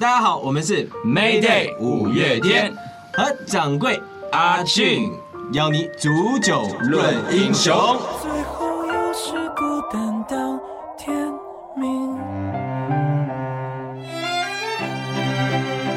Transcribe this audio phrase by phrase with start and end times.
[0.00, 2.74] 大家好，我们是 Mayday 五月天
[3.12, 5.12] 和掌柜阿俊，
[5.52, 6.08] 邀你煮
[6.42, 7.76] 酒论英雄。
[8.22, 10.58] 最后又是孤单到
[10.96, 11.14] 天
[11.76, 12.18] 明。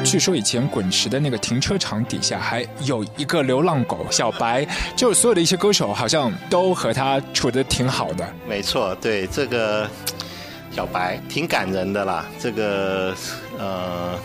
[0.04, 8.28] 据说以前滚石的那个停车场底下还有一个流浪狗小白，就是所有的一些歌手好像都和他处的挺好的。
[8.46, 9.88] 没错，对这个
[10.70, 12.26] 小白挺感人的啦。
[12.38, 13.14] 这个
[13.58, 14.18] 呃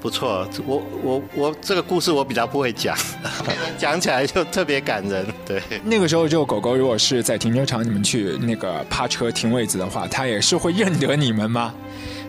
[0.00, 2.96] 不错，我我我这个故事我比较不会讲，
[3.76, 5.26] 讲起来就特别感人。
[5.44, 11.74] 对，那个时候就狗狗如果是在停车场你们去那个趴车停位子的话，它也是会认得你们吗？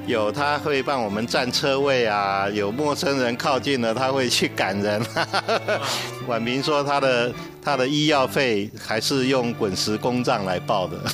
[0.08, 5.05] 有他会帮我们占车位啊，有陌生人靠近了，他会去赶人。
[6.25, 10.98] 婉明说他的他的医药费还是用滚石公账来报的。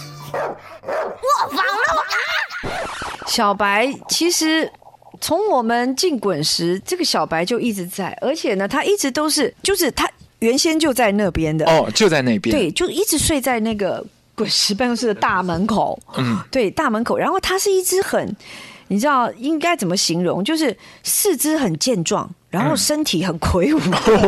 [3.26, 4.72] 小白其实
[5.24, 10.06] 从我们进滚石，这个小白就一直在，而且呢，他一直都是，就是他
[10.40, 12.54] 原先就在那边的，哦，就在那边。
[12.54, 17.18] 对，就一直睡在那个滚石办公室的大门口，嗯，对，大门口。
[17.18, 18.36] 然后他是一只很，
[18.94, 20.44] 你知道应该怎么形容？
[20.44, 23.80] 就是四肢很健壮，然后身体很魁梧，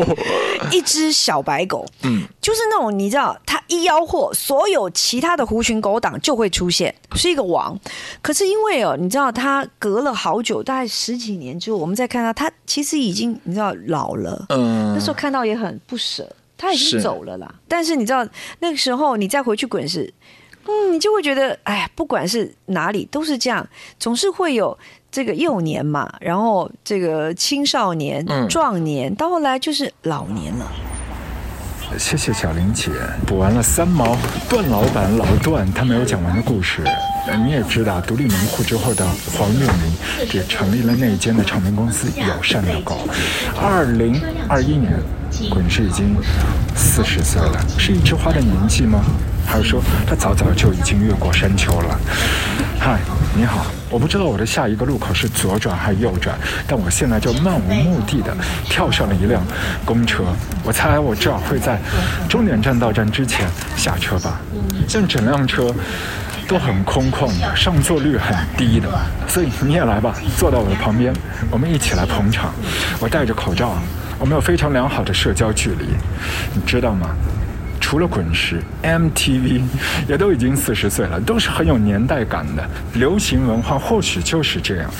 [0.72, 1.86] 一只小白狗。
[2.02, 7.80] 嗯，就是那种你知道，它一吆喝，所有其他的狐群狗党就会出现，是一个王。
[8.24, 14.48] 可是因为哦，你知道它隔了好久，大概十几年之后，我们再看到它，其实已经你知道老了。
[14.50, 16.28] 嗯那时候看到也很不舍，
[16.58, 17.54] 他已经走了啦。
[17.68, 18.28] 但是你知道
[18.60, 20.12] 那个时候你再回去滚石，
[20.68, 23.68] 嗯，你就会觉得，哎，不管是哪里都是这样，
[24.00, 24.78] 总是会有
[25.12, 30.66] 这个幼年嘛，然后这个青少年、嗯壮年，到后来就是老年了。
[32.00, 32.92] 谢谢小玲姐，
[33.28, 34.18] 补完了三毛
[34.50, 36.82] 段老板老段他没有讲完的故事。
[37.28, 39.06] 呃你也知道，独立门户之后的
[39.38, 42.98] 黄月明也成立了那间的唱片公司友善的狗。
[43.62, 44.94] 二零二一年，
[45.50, 46.16] 滚石已经
[46.76, 49.04] 四十岁了，是一枝花的年纪吗？
[49.46, 52.00] 还是说他早早就已经越过山丘了？
[52.80, 53.00] 嗨，
[53.36, 58.36] 你好，我不知道我的下一个路口是左转还是右转，但我现在就漫无目的的
[58.66, 59.42] 跳上了一辆
[59.86, 60.24] 公车。
[60.64, 61.80] 我猜我至少会在
[62.28, 64.40] 终点站到站之前下车吧。
[64.88, 65.74] 像整辆车
[66.48, 68.88] 都很空旷的，上座率很低的，
[69.28, 71.14] 所以你也来吧，坐到我的旁边，
[71.50, 72.54] 我们一起来捧场。
[73.00, 73.78] 我戴着口罩，
[74.20, 75.86] 我们有非常良好的社交距离，
[76.54, 77.10] 你知道吗？
[77.96, 79.62] 除了滚石，MTV
[80.06, 82.70] 也都已经四十岁了，都是很有年代感的。
[82.96, 84.92] 流行文化或许就是这样。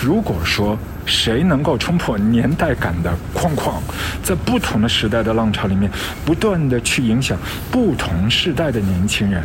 [0.00, 3.82] 如果说谁能够冲破年代感的框框，
[4.22, 5.90] 在不同的时代的浪潮里面，
[6.24, 7.36] 不断的去影响
[7.68, 9.42] 不同世代的年轻人，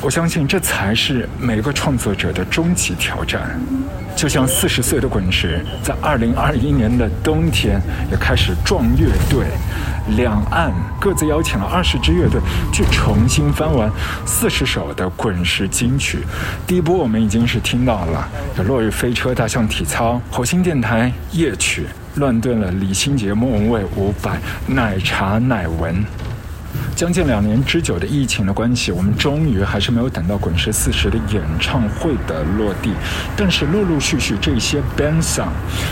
[0.00, 3.58] 我相信这才是每个创作者的终极挑战。
[4.16, 7.80] 就像四十岁的滚石，在二零二一年的冬天
[8.10, 9.46] 也开始壮乐队，
[10.16, 12.40] 两岸各自邀请了二十支乐队
[12.72, 13.90] 去重新翻完
[14.24, 16.20] 四十首的滚石金曲。
[16.66, 26.04] 第一波我们已经是听到了，有《落日飞车》《大象体操》《火星电台》夜曲，乱炖了李心洁、莫文蔚、伍佰、奶茶、奶文。
[26.96, 32.92] 将近两年之久的疫情的关系，我们终于还是没有等到滚石四十的演唱会的落地，
[33.36, 35.48] 但是陆陆续续这些 band song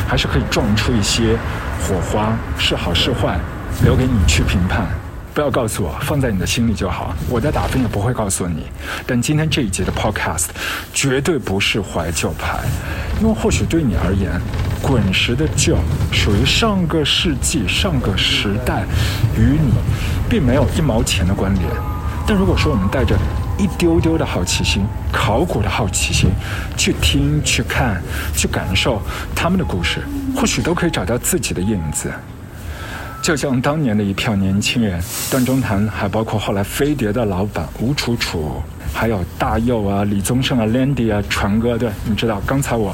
[0.07, 1.37] 还是可以撞出一些
[1.81, 3.39] 火花，是好是坏，
[3.83, 5.02] 留给你去评判。
[5.35, 7.15] 不要告诉我，放在你的心里就好。
[7.29, 8.65] 我的打分也不会告诉你。
[9.07, 10.49] 但今天这一集的 podcast
[10.93, 12.61] 绝对不是怀旧派，
[13.21, 14.31] 因为或许对你而言，
[14.83, 15.77] 滚石的旧
[16.13, 18.85] 属于上个世纪、上个时代，
[19.35, 19.73] 与你
[20.29, 21.67] 并没有一毛钱的关联。
[22.27, 23.17] 但如果说我们带着
[23.59, 26.31] 一丢丢的好奇心、考古的好奇心，
[26.77, 28.03] 去听、去看、
[28.37, 29.01] 去感受
[29.35, 30.03] 他们的故事，
[30.37, 32.13] 或许都可以找到自己的影子。
[33.23, 35.01] 就像当年的一票年轻人，
[35.31, 38.61] 段中谭，还包括后来飞碟的老板吴楚楚，
[38.93, 41.79] 还有大佑啊、李宗盛啊、Landy 啊、传哥。
[41.79, 42.93] 对，你知道刚才我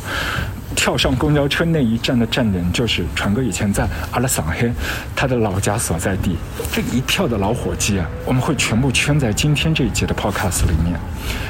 [0.77, 4.71] 跳上公交车那一站的站点，就是传哥以前在阿拉桑黑
[5.17, 6.37] 他的老家所在地。
[6.71, 11.01] 这一票的老伙计啊，我们会全部圈在今天这一节的 Podcast 里面。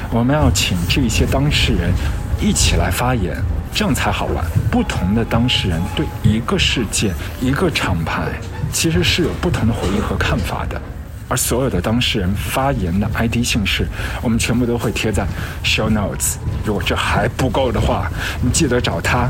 [0.09, 1.91] 我们要请这些当事人
[2.39, 3.35] 一起来发言。
[3.71, 4.43] 这样才好玩。
[4.71, 8.23] 不同的当事人对一个事件、一个厂牌，
[8.71, 10.81] 其实是有不同的回忆和看法的。
[11.27, 13.87] 而所有的当事人发言的 ID 姓氏，
[14.21, 15.27] 我们全部都会贴在
[15.63, 16.37] show notes。
[16.65, 18.09] 如果这还不够的话，
[18.41, 19.29] 你记得找他。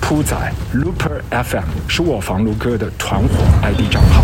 [0.00, 0.36] 铺仔
[0.72, 3.28] Looper FM 是我房卢哥的团伙
[3.62, 4.22] ID 账号。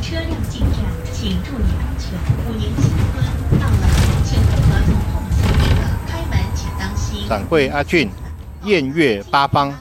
[0.00, 0.80] 车辆进站，
[1.12, 2.12] 请注意安全。
[2.48, 3.88] 五年新婚到了，
[4.24, 7.28] 请配合从后门下车，开门请当心。
[7.28, 8.08] 掌柜阿俊，
[8.64, 9.72] 艳月八方。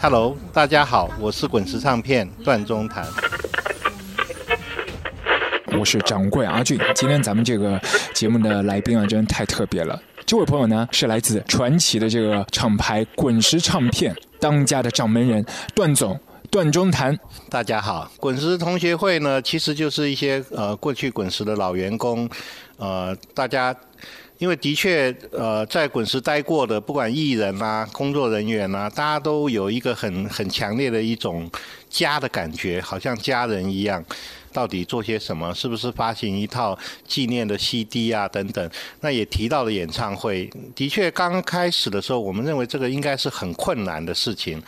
[0.00, 3.04] Hello，大家好，我是滚石唱片段中谭。
[5.76, 7.80] 我是掌柜阿俊，今天咱们这个
[8.14, 10.00] 节目的来宾啊，真的太特别了。
[10.24, 16.16] 这位朋友呢，是来自传奇的这个厂牌滚石唱片当家的掌门人段总
[16.48, 17.18] 段中谭。
[17.50, 22.30] 大家好，滚石同学会呢，其实就是一些呃过去滚石的老员工，
[22.76, 23.74] 呃，大家。
[24.38, 31.50] 因为的确，呃，在滚石待过的，不管艺人啊、工作人员啊，大家都有一个很很强烈的一种
[31.90, 34.04] 家的感觉，好像家人一样。
[34.50, 35.52] 到底做些什么？
[35.54, 36.76] 是不是发行一套
[37.06, 38.26] 纪念的 CD 啊？
[38.28, 38.70] 等等。
[39.00, 44.62] 那也提到了演唱会，的确刚开始的时候，我们认为这个应该是很困难的事情。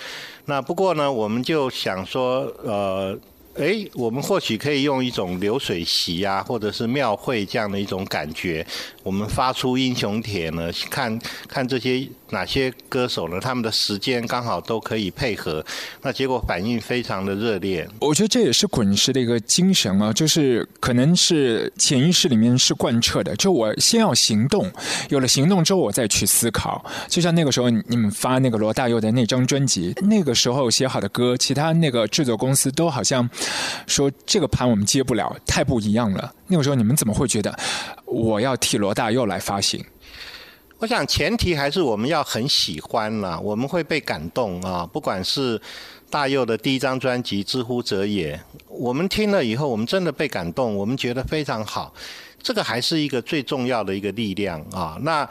[0.46, 3.18] 那不过呢，我们就想说，呃。
[3.54, 8.64] 哎，我们或许可以用一种流水席啊，或者是庙会这样的一种感觉，
[9.02, 11.18] 我们发出英雄帖呢，看
[11.48, 15.64] 看这些哪些歌手呢，他们的时间刚好都可以配合，
[16.02, 17.86] 那结果反应非常的热烈。
[18.00, 24.70] 我觉得这也是滚石的一个精神啊，就是可能是潜意识里面是贯彻的，就我先要行动，
[25.08, 26.84] 有了行动之后我再去思考。
[27.08, 33.28] 就像那个时候你们发那个罗大佑的那张专辑，那个时候写好的歌，其他那个制作公司都好像。
[33.86, 36.32] 说这个盘我们接不了，太不一样了。
[36.46, 37.56] 那个时候你们怎么会觉得
[38.04, 39.84] 我要替罗大佑来发行？
[40.78, 44.88] 我想前提还是我们要很喜欢啦，我们会被感动啊。
[44.90, 45.60] 不管是
[46.08, 48.34] 大佑的第一张专辑《知乎者也》，
[48.68, 51.92] 我们听了以后，我们真的被感动，我们觉得非常好。
[52.42, 54.96] 这个还是一个最重要的一个力量啊。
[55.02, 55.28] 那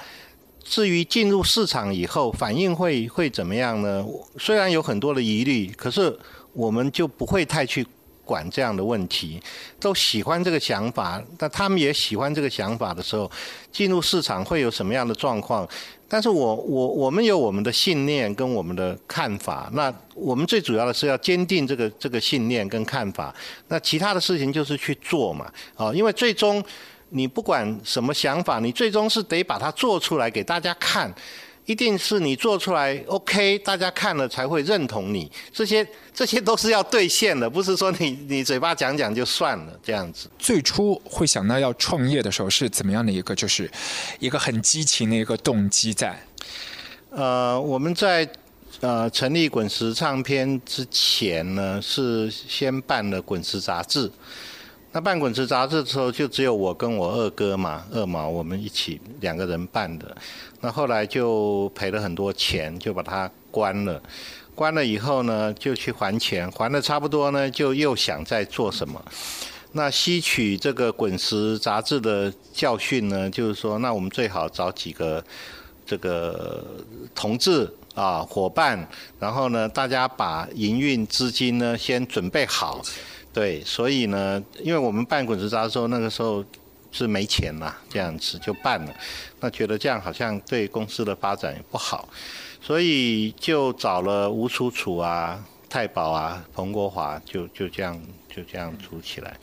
[0.63, 4.05] 至于进入市场以后反应会会怎么样呢？
[4.37, 6.17] 虽然有很多的疑虑，可是。
[6.51, 7.85] 我们就不会太去
[8.29, 9.41] 管这样的问题，
[9.79, 13.29] 都喜欢这个想法，但他们也喜欢这个想法的时候，
[13.71, 15.67] 进入市场会有什么样的状况？
[16.07, 23.33] 但是我我我们有我们的信念跟我们的看法，那我们最主要的是要坚定这个这个信念跟看法，
[23.69, 26.63] 那其他的事情就是去做嘛，啊，因为最终
[27.09, 31.11] 你不管什么想法，你最终是得把它做出来给大家看。
[31.69, 35.31] 一定是你做出来 OK，大家看了才会认同你。
[35.53, 40.27] 这些这些都是要兑现的，不是说你你嘴巴讲讲就算了这样子。
[40.39, 43.69] 最初会想到要创业的时候是怎么样的一个，就是
[44.17, 46.19] 一个很激情的一个动机在。
[47.11, 48.27] 呃，我们在
[48.79, 54.09] 呃成立滚石唱片之前呢，是先办了滚石杂志。
[54.91, 60.15] 那办滚石杂志的时候，就只有我跟我二哥嘛，二毛，我们一起两个人办的。
[60.61, 64.01] 那后来就赔了很多钱，就把它关了。
[64.55, 68.99] 关了以后呢，就去还钱，还的差不多呢，就又想再做什么。
[69.73, 75.23] 那吸取这个滚石杂志的教训呢，就是说，那我们最好找几个
[75.85, 76.65] 这个
[77.13, 78.85] 同志啊伙伴，
[79.19, 82.81] 然后呢，大家把营运资金呢先准备好。
[83.39, 86.43] 对，所以呢，因为我们办滚石杂志时候，那个时候
[86.91, 88.93] 是没钱嘛，这样子就办了。
[89.39, 92.09] 那觉得这样好像对公司的发展也不好，
[92.61, 97.97] 所以就找了吴楚楚啊、太保啊、彭国华，就就这样
[98.27, 99.37] 就这样组起来。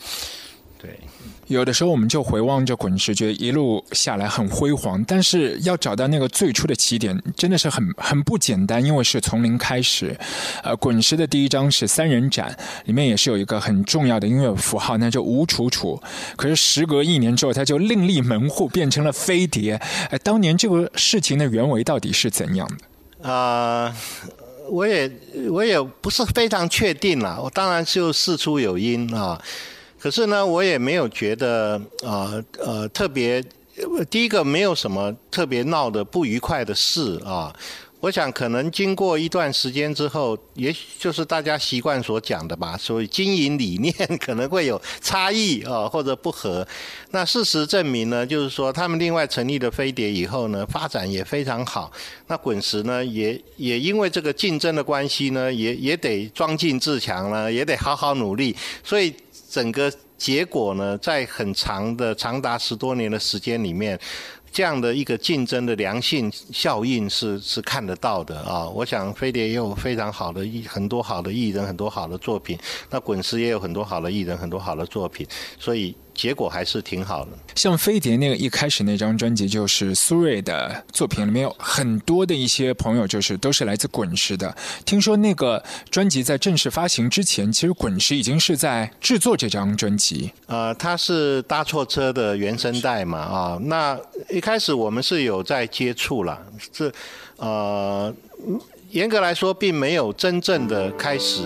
[0.78, 1.00] 对，
[1.46, 10.14] 有的时候我们就回望着滚石，觉得一路下来很辉煌，但是要找到那个最初的起点，真的是很很不简单，因为是从零开始。
[10.62, 12.54] 呃，滚石的第一张是三人展，
[12.84, 16.00] 里面也是有一个很重要的音乐符号，那就吴楚楚。
[16.36, 19.80] 可是时隔一年之后，他就另立门户，变成了飞碟。
[20.10, 22.68] 哎，当年这个事情的原委到底是怎样
[23.22, 23.28] 的？
[23.30, 23.96] 啊，
[24.70, 25.10] 我也
[25.50, 29.40] 我也不是非常确定了，我当然就事出有因啊。
[30.06, 32.32] 可是呢，我也没有觉得啊
[32.64, 33.42] 呃特别，
[34.08, 37.52] 第一个没有什么特别闹的不愉快的事啊。
[37.98, 46.64] 我想可能经过一段时间之后，也许就是大家习惯所讲的吧，所以经营理念可能会有差异啊或者不合。
[47.10, 51.90] 那事实证明呢，就是说他们另外成立了飞碟以后呢，发展也非常好。
[52.28, 59.12] 那滚石呢，也也因为这个竞争的关系呢，也也得装进自强了，也得好好努力，所以。
[59.56, 63.98] 整个结果呢，在很长的长达十多年的时间里面，
[64.52, 68.68] 这样的一个竞争的良性效应是是看得到的啊。
[68.68, 72.58] 我想飞碟也有非常好的艺，很多好的艺人，很多好的作品。
[72.90, 75.26] 那滚石也有很多好的艺人，很多好的作品，
[75.58, 75.96] 所以。
[76.16, 77.30] 结果还是挺好的。
[77.54, 84.56] 像飞碟那个一开始那张专辑，就是苏芮的作品里面有很多的一些朋友，就是都是来自滚石的。
[84.84, 90.32] 听说那个专辑在正式发行之前，其实滚石已经是在制作这张专辑。
[90.46, 93.58] 呃，它是搭错车的原声带嘛啊。
[93.62, 93.96] 那
[94.30, 96.40] 一开始我们是有在接触了，
[96.72, 96.90] 这
[97.36, 98.12] 呃。
[98.90, 101.42] 严格来说，并没有真正的开始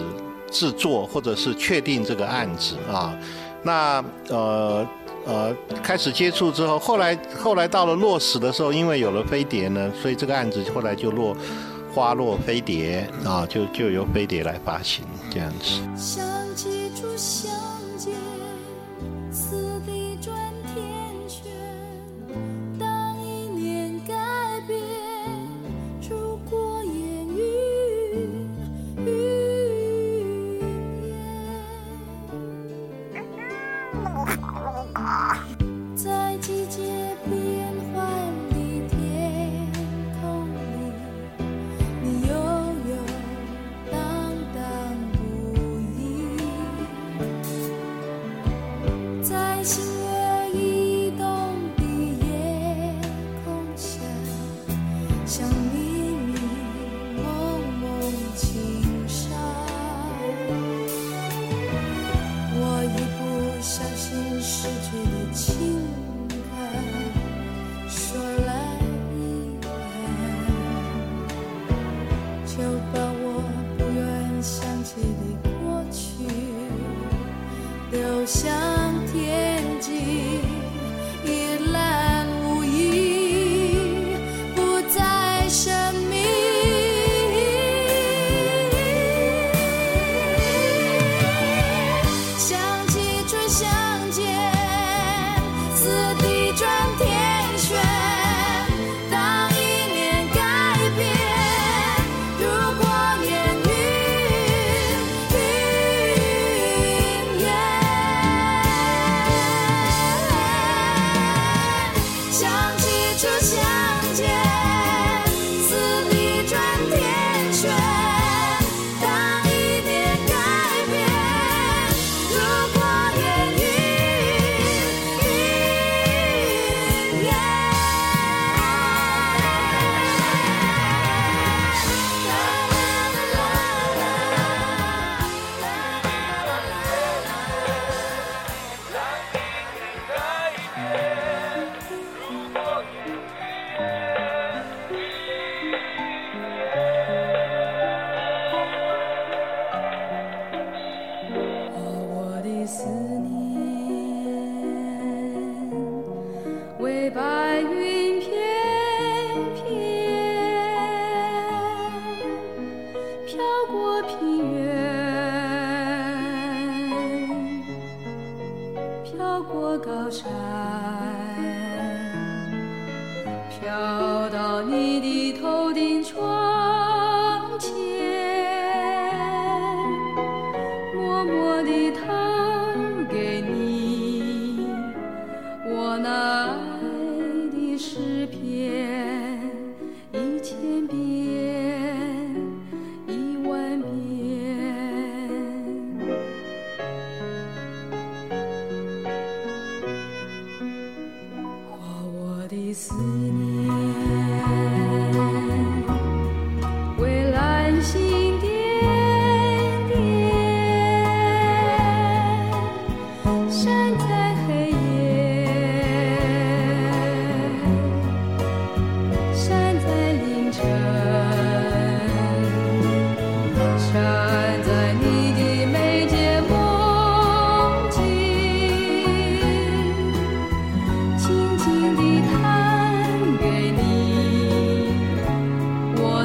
[0.53, 3.17] 制作或者是确定这个案子啊。
[3.63, 4.87] 那呃
[5.27, 11.37] 呃，开始接触之后，后来后来到了落实的时候，因为有了飞碟呢，所以这个案子后来就落
[11.95, 15.81] 花落飞碟啊，就就由飞碟来发行这样子。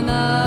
[0.08, 0.45] 我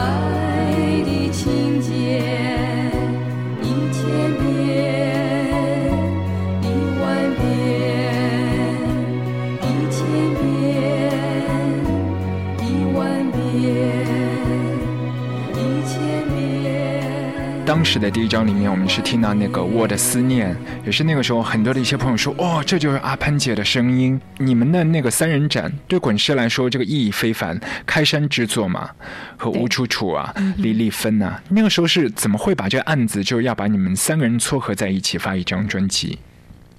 [17.88, 17.90] 遍。
[17.90, 20.54] 当时的第一章里面，我们是听到那个《我的思念》，
[20.84, 24.20] 也是那个时候很多的一些朋友说，哦，这就是阿潘姐的声音。
[24.36, 28.90] 你们的那个三人展对滚石来说，这个意义非凡，开山之作嘛，
[29.38, 36.18] 和吴楚楚啊、李丽芬啊，那个时候是怎么会把这个案子就要把你们三个人撮合在一起发一张专辑？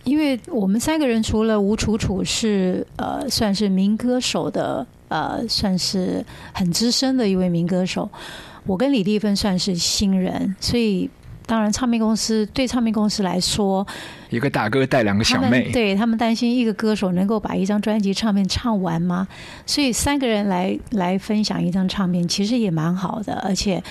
[0.03, 6.23] 因为我们三个人除了吴楚楚是呃算是民歌手的呃算是
[6.53, 8.09] 很资深的一位民歌手，
[8.69, 11.09] 我跟李丽芬算是新人，所以
[11.47, 13.85] 当然唱片公司对唱片公司来说，
[14.29, 19.27] 一个大哥带两个小妹，对他们担心一个歌手能够把一张专辑唱片唱完吗？
[19.65, 23.33] 所以三个人来来分享一张唱片，其实也蛮好的。
[23.39, 23.81] 而且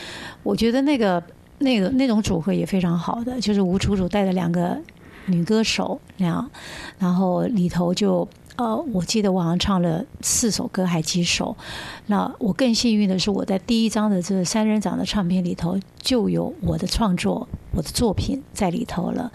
[0.45, 1.21] 我觉得那个
[1.59, 4.79] 那个那种组合也非常好的，就是吴楚楚带着两个
[5.27, 6.49] 女歌手那样，
[7.01, 8.29] 然后里头就。
[8.59, 11.57] 呃，我记得我好像唱了四首歌，还几首。
[12.07, 19.31] 那我更幸运的是，我在第一张的这个三人长的唱片里头就有我的创作、我的作品在里头了。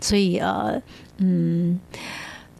[0.00, 0.80] 所以呃，
[1.16, 1.80] 嗯，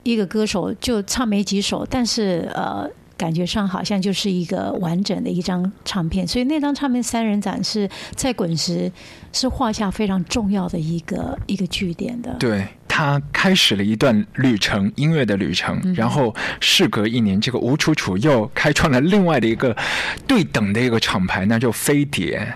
[0.02, 6.26] 一个歌手就唱没几首，但是呃，感觉上好像就是一个完整的一张唱片。
[6.26, 8.90] 所以那张唱片《三人展》是在滚石
[9.32, 12.34] 是画下非常重要的一个一个据点的。
[12.38, 15.78] 对他开始了一段旅程，音乐的旅程。
[15.94, 19.76] 然后事隔一年，这个吴楚楚又开创了另外的一个
[20.26, 22.54] 对等的一个厂牌，那就飞碟。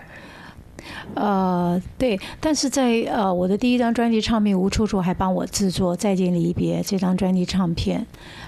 [1.14, 8.04] 呃，对，但是在呃我的第一张专辑唱片，吴楚楚还帮我制作《再见离别》这张专辑唱片，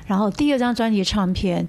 [0.06, 1.68] 然后第二张专辑唱片，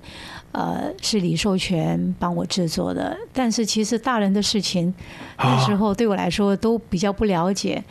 [0.56, 3.16] 呃是李寿全帮我制作的。
[3.34, 4.94] 但是其实大人的事情，
[5.38, 7.84] 那时候对我来说都比较不了解，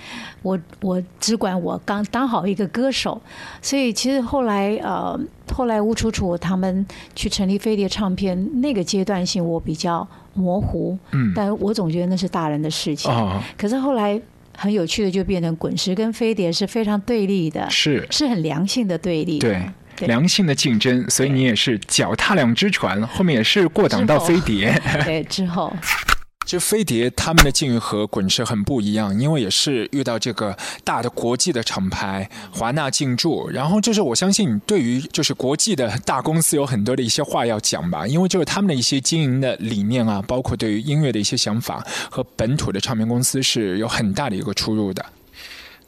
[0.42, 3.20] 我我只管我刚当好一个歌手，
[3.60, 5.18] 所以其实后来呃
[5.52, 13.12] 后来吴楚楚他们去成立飞碟唱片那个阶段性我比较模糊，嗯但我总觉得那是大人的事情。
[13.12, 14.20] 哦，可是后来
[14.56, 19.48] 很有趣的就变成滚石跟飞碟是非常对立的，是是很良性的对立的。
[19.48, 19.62] 对。
[19.96, 24.80] 对良性的竞争，所以你也是脚踏两只船，后面也是过档到飞碟。
[25.04, 25.72] 对，之后
[26.44, 45.04] 就飞碟他们的境遇和滚石很不一样，因为也是遇到这个大的国际的厂牌华纳进驻，然后就是我相信你对于就是国际的大公司有很多的一些话要讲吧，因为就是他们的一些经营的理念啊，包括对于音乐的一些想法和本土的唱片公司是有很大的一个出入的。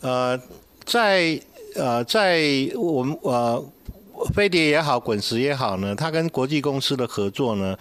[0.00, 0.40] 呃，
[0.86, 1.38] 在
[1.74, 3.62] 呃，在我们呃
[4.34, 7.76] 飞碟也好，滚石也好呢，它跟国际公司的合作呢，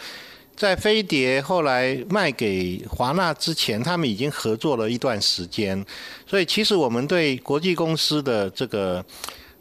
[0.56, 5.86] 在飞碟后来卖给华纳之前，他们已经合作了一段时间，
[6.25, 9.03] 所以其实我们对国际公司的这个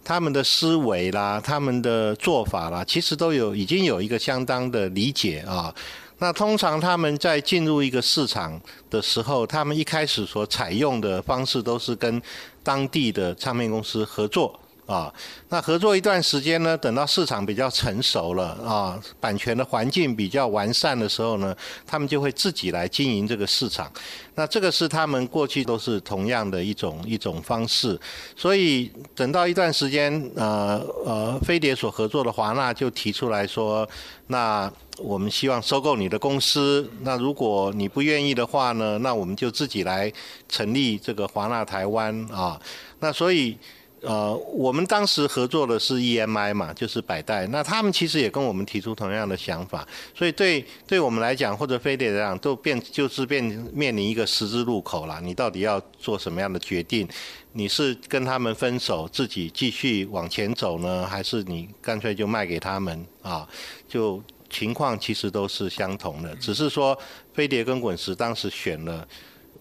[0.04, 5.74] 他们的思维啦、他们的做法啦，其实都有已经有一个相当的理解啊。
[6.18, 12.22] 那通常他们在进入一个市场的时候，他们一开始所采用的方式都是跟
[12.62, 15.12] 当地的唱片公司合作啊。
[15.48, 23.90] 那合作一段时间呢，等到市场比较成熟了啊，版权的环境比较完善的时候呢，他们就会自己来经营这个市场。
[24.36, 27.98] 那这个是他们过去都是同样的一种一种方式，
[28.34, 33.88] 所以等到一段时间，呃呃，飞碟所合作的华纳就提出来说，
[34.26, 34.68] 那
[34.98, 36.90] 我们希望收购你的公司。
[37.02, 40.12] 那如果你不愿意的话呢，那我们就自己来
[40.48, 42.60] 成立这个华纳台湾啊。
[42.98, 43.56] 那所以。
[44.04, 47.46] 呃，我们当时合作的是 EMI 嘛，就是百代。
[47.46, 55.20] 那他们其实也跟我们提出同样的想法，所以对对我们来讲，或者飞碟来讲，都变就是变面临一个十字路口了。
[55.20, 57.08] 你到底要做什么样的决定？
[57.52, 63.48] 你是跟他们分手，自己继续往前走呢，还是你干脆就卖给他们啊？
[63.88, 66.98] 就情况其实都是相同的，只是说
[67.32, 69.06] 飞碟跟滚石当时选了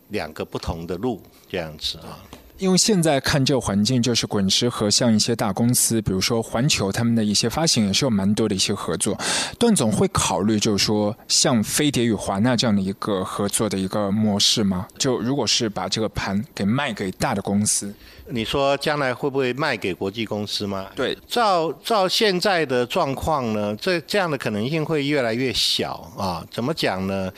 [0.09, 2.19] 两个不同的路，这样子啊。
[2.63, 9.19] 因为现在看这个环境，就是滚石和像一些大公司，比如说环球他们的一些发行也是有蛮多的一些合作。
[9.59, 14.87] 段总会考虑，就是说像飞碟与华纳这样的一个合作的一个模式吗？
[14.97, 17.93] 就如果是把这个盘给卖给大的公司，
[18.29, 20.87] 你说将来会不会卖给国际公司吗？
[20.95, 26.41] 对，照照现在的状况呢，这这样的可能性会越来越小啊。
[26.49, 27.29] 怎么讲呢？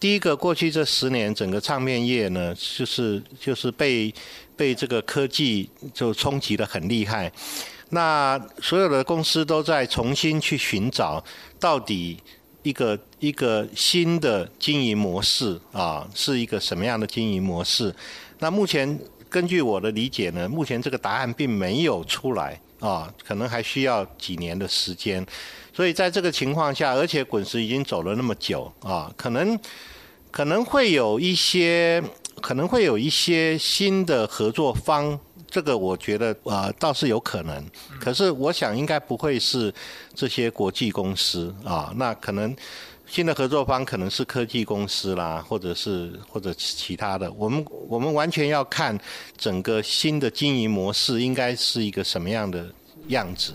[0.00, 4.12] 第一个，过去这十年，整个唱片业呢，就是就是被
[4.56, 7.30] 被这个科技就冲击的很厉害。
[7.90, 11.22] 那所有的公司都在重新去寻找，
[11.60, 12.18] 到底
[12.62, 17.94] 一个一个新的经营模式啊，是一个什么样的经营模式？
[18.38, 25.24] 那目前根据我的理解呢，目前这个答案并没有出来啊，可能还需要几年的时间。
[25.74, 29.58] 所以在这个情况下，而且滚石已经走了那么久啊，可能
[30.30, 32.02] 可能会有一些，
[32.42, 35.18] 可能会有一些新的合作方。
[35.48, 37.62] 这个我觉得啊、倒是有可能，
[38.00, 39.70] 可是我想应该不会是
[40.14, 42.56] 这些国际公司啊，那可能
[43.06, 47.30] 新的合作方可能是科技公司啦，或者是或者其他的。
[47.32, 48.98] 我们我们完全要看
[49.36, 52.66] 整个新的经营模式应该是一个什么样的
[53.08, 53.52] 样子。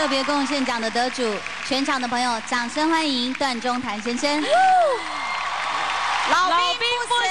[0.00, 1.36] 特别贡献奖的得主，
[1.68, 4.40] 全场的朋友，掌声欢迎段中谭先生。
[6.30, 7.28] 老兵不死。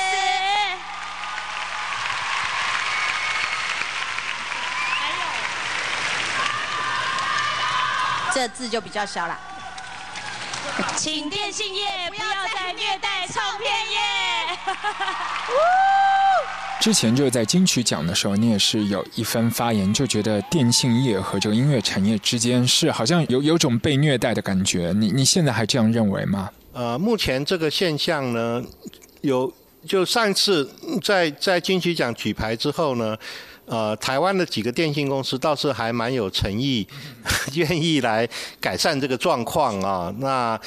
[8.36, 9.36] 这字就比较小了。
[10.96, 13.26] 请电信业不要再虐待。
[16.80, 24.94] 之前就是在金曲奖的时候，你也是有一番发言，就觉得电信业和这个音乐产业之间是好像有有种被虐待的感觉。
[24.96, 26.50] 你你现在还这样认为吗？
[26.72, 28.64] 呃，目前这个现象呢，
[29.20, 29.52] 有
[29.86, 33.18] 就上次在在金曲奖举牌之后呢，
[33.66, 36.88] 呃，台湾的几个电信公司倒是还蛮有诚意，
[37.56, 38.26] 愿意来
[38.62, 40.14] 改善这个状况啊。
[40.20, 40.58] 那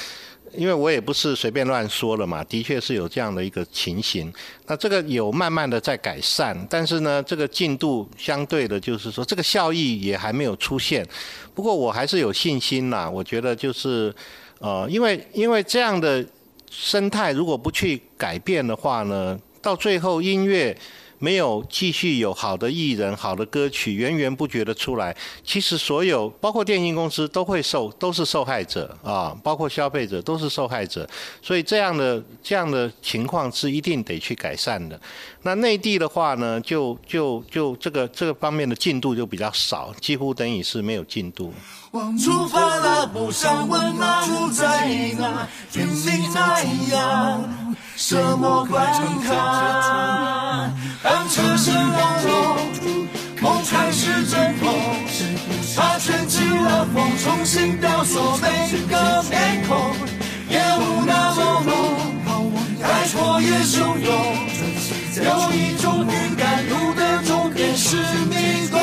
[0.55, 4.31] 因为我也不是随便乱说了嘛，的确是有这样的一个情形。
[4.67, 11.07] 那这个有慢慢的在改善，但是呢，这个进度相对的，就是说这个效益也还没有出现。
[11.53, 14.13] 不过我还是有信心啦，我觉得就是
[14.59, 16.25] 呃，因为因为这样的
[16.69, 20.77] 生态如果不去改变的话呢，到最后音乐。
[21.23, 31.07] 没有继续有好的艺人、好的歌曲源源不绝的出来，其实所有包括电信公司都会受，都是受害者啊，包括消费者都是受害者，
[31.41, 34.99] 所以这样的这样的情况是一定得去改善的。
[35.43, 41.53] 那内地的话呢，就就就这个这个方面的进度就比较少，几乎等于是没有进度。
[42.21, 48.83] 出发了，不想问那路在哪，天命那样，什么关
[49.21, 50.69] 卡？
[51.13, 52.57] 当车声隆隆，
[53.39, 54.73] 梦开始阵痛，
[55.75, 58.47] 他卷起了风，重新雕塑每
[58.89, 59.93] 个面孔，
[60.49, 64.09] 夜雾那么浓，海阔也汹涌，
[65.17, 68.79] 有一种预感，路的终点是迷宫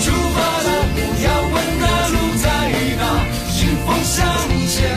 [0.00, 0.68] 出发了
[1.22, 2.48] 要问那路在
[2.96, 3.04] 哪
[3.60, 3.92] 迎风。
[4.02, 4.24] 向
[4.68, 4.88] 前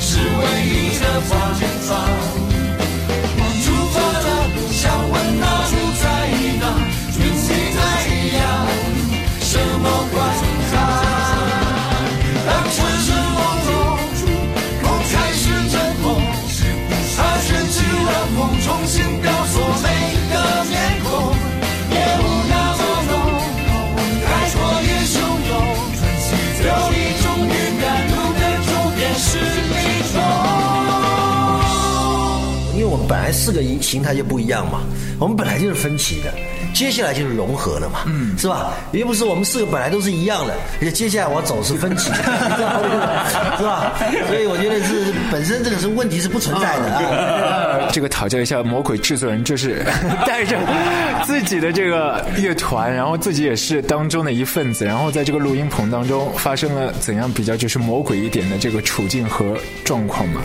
[0.00, 2.29] 是唯一的方向。
[33.50, 34.82] 四个形形态就不一样嘛，
[35.18, 36.32] 我们本来就是分歧的，
[36.72, 38.74] 接下来就是融合了嘛，嗯，是吧？
[38.92, 43.92] 又不是我们四个本来都是一样的，而且接下来我走是分歧， 是吧？
[44.28, 47.90] 所以我觉得是本身这个是问题是不存在的啊。
[47.90, 49.84] 这个讨教一下魔鬼制作人，就是
[50.24, 50.56] 带着
[51.26, 60.40] 自己的这个乐团，然后自己也是当中的一份子，然后在这个录音棚当中发生了怎样比较就是魔鬼一点的这个处境和状况吗？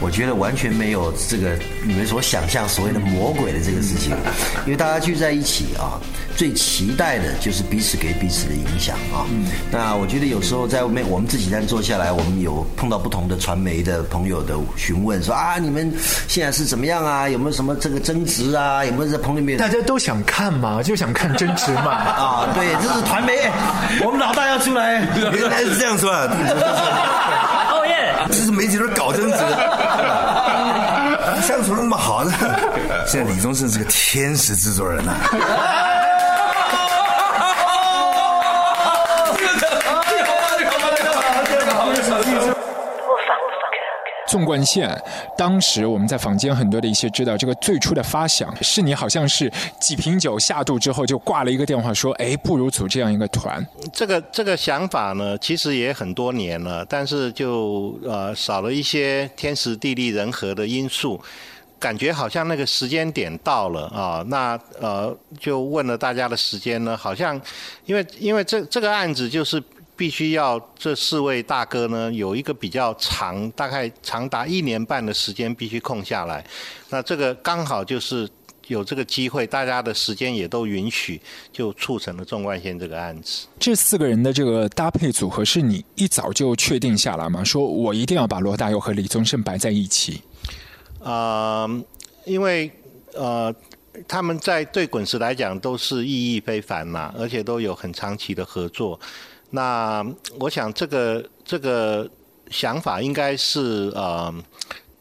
[0.00, 4.16] 我觉得完全没有这个你们所想象所谓的魔鬼的这个事情，
[4.64, 6.00] 因为大家聚在一起啊，
[6.36, 9.26] 最期待的就是彼此给彼此的影响啊。
[9.70, 15.92] 那我觉得有时候在外面，我们自己在坐下来，我们有碰到不同的传媒的朋友的询问，说啊，你们
[16.26, 17.28] 现在是怎么样啊？
[17.28, 18.82] 有没有什么这个争执啊？
[18.84, 19.58] 有没有在棚里面？
[19.58, 21.90] 大家都想看嘛，就想看争执 嘛。
[21.92, 23.34] 啊，对，这是传媒，
[24.02, 27.58] 我们老大要出来，原来是这样说啊。
[28.30, 29.70] 这是媒体都搞政治的。
[31.42, 32.30] 相处那么好的，
[33.06, 35.14] 现在李宗盛是个天使制作人呐。
[44.30, 44.96] 纵贯线，
[45.36, 53.66] 当时我们在坊间很多的一些知道，这个最初的发想是你好像是几瓶酒下肚之后就挂了一个电话说，哎，不如组这样一个团。
[53.92, 61.20] 这个这个想法呢，其实也很多年了，但是就呃少了一些天时地利人和的因素，
[61.80, 67.34] 感觉好像那个时间点到了啊，那呃就问了大家的时间呢，好像
[67.84, 69.60] 因为因为这这个案子就是。
[70.00, 76.42] 必须要这四位大哥呢有一个比较长，大概长达一年半的时间必须空下来。
[76.88, 78.26] 那这个刚好就是
[78.68, 81.20] 有这个机会，大家的时间也都允许，
[81.52, 83.46] 就促成了纵贯线这个案子。
[83.58, 87.44] 这四个人的这个搭配组合是你一早就确定下来吗？
[87.44, 90.22] 说我一定要把罗大佑和李宗盛摆在一起。
[91.04, 91.68] 啊，
[92.24, 92.70] 因为
[93.12, 93.54] 呃，
[94.08, 98.98] 他们在对滚石来讲都是意义非凡嘛，而且都有很长期的合作。
[99.50, 100.04] 那
[100.38, 102.08] 我想这个这个
[102.50, 104.32] 想法应该是呃，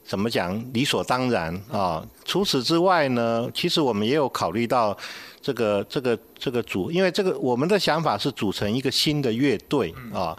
[0.06, 2.06] 怎么讲理所当然啊？
[2.26, 4.98] 除此之外呢，其实我们也有考虑到
[5.42, 10.38] 这个这个这个组，因为这个我们的想法是组成一个新的乐队啊，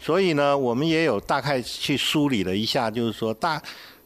[0.00, 3.60] 所以呢，我们也有大概去梳理了一下，就是说大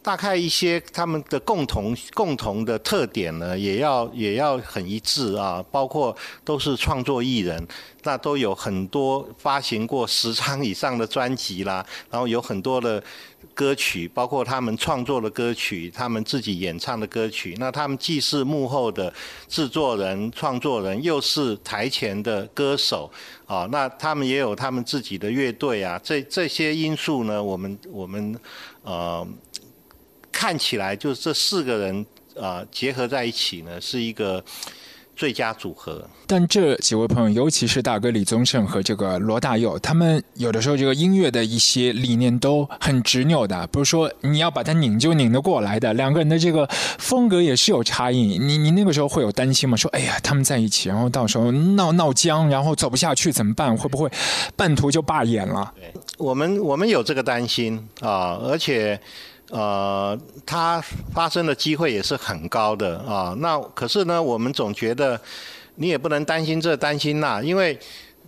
[0.07, 7.67] 大概一些他们的共同共同的特点呢，也要也要很一致啊，包括都是创作艺人，
[8.05, 13.03] 那都有很多发行过十张以上的专辑啦，然后有很多的。
[13.55, 17.55] 歌曲包括他们创作的歌曲，他们自己演唱的歌曲。
[17.59, 19.11] 那他们既是幕后的
[19.49, 23.11] 制作人、创作人，又是台前的歌手
[23.47, 23.67] 啊。
[23.71, 25.99] 那他们也有他们自己的乐队啊。
[26.03, 28.39] 这这些因素呢，我们我们
[28.83, 29.27] 呃
[30.39, 32.07] 看起来就是这四个人
[32.39, 34.45] 啊结合在一起呢，是一个。
[35.17, 45.95] 最佳组合，但这几位朋友，尤其是大哥李宗盛和这个罗大佑，他们有的时候这个音乐的一些理念都很执拗的，不是说你要把它拧就拧得过来的。
[45.95, 46.69] 两个人的这个
[46.99, 48.37] 风格也是有差异。
[48.37, 49.75] 你你那个时候会有担心吗？
[49.75, 53.75] 说哎呀，他们在一起，然后到时候闹闹僵，然后走不下去怎么办？
[53.75, 54.11] 会不会
[54.55, 55.73] 半途就罢演了？
[55.77, 59.01] 对我们我们有这个担心啊，而且。
[59.51, 60.81] 呃，它
[61.15, 63.35] 发生的机会也是很高的啊。
[63.39, 65.21] 那可是呢，我们总觉得
[65.77, 67.79] 你也不能担心这担心那，因为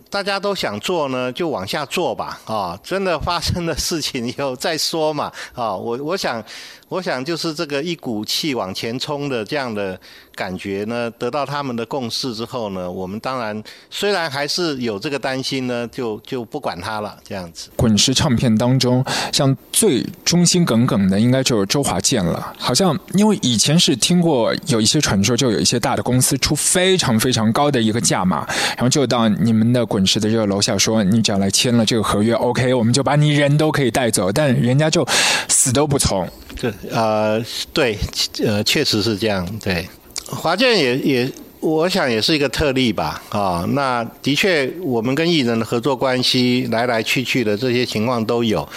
[0.09, 2.79] 大家都想做呢，就往下做吧啊。
[2.83, 5.75] 真的发生的事情 以后再说嘛啊。
[5.75, 6.43] 我我想。
[6.89, 9.99] 我想就是这个一股气往前冲的这样的
[10.35, 17.69] 感觉呢，得到他们的共识之后呢，我们当然虽然还是有这个担心呢，就就不管他了，这样子。
[17.75, 22.53] 滚石唱片当中，像最忠心耿耿的，应该就是周华健了。
[22.57, 35.05] 好像因为以前是听过有一些传说，就有一些大的公司出非常非常高的一个价码，然后就到你们的滚石的这个楼下说，你只要来签了这个合约，OK，我们就把你人都可以带走，但人家就
[35.47, 36.27] 死都不从。
[36.59, 37.97] 对，呃，对，
[38.45, 39.45] 呃，确实是这样。
[39.61, 39.85] 对，
[40.27, 43.21] 华健也也，我想也是一个特例吧。
[43.29, 48.67] 啊，那的确，我们跟艺人的合作关系来来去去的这些情况都有。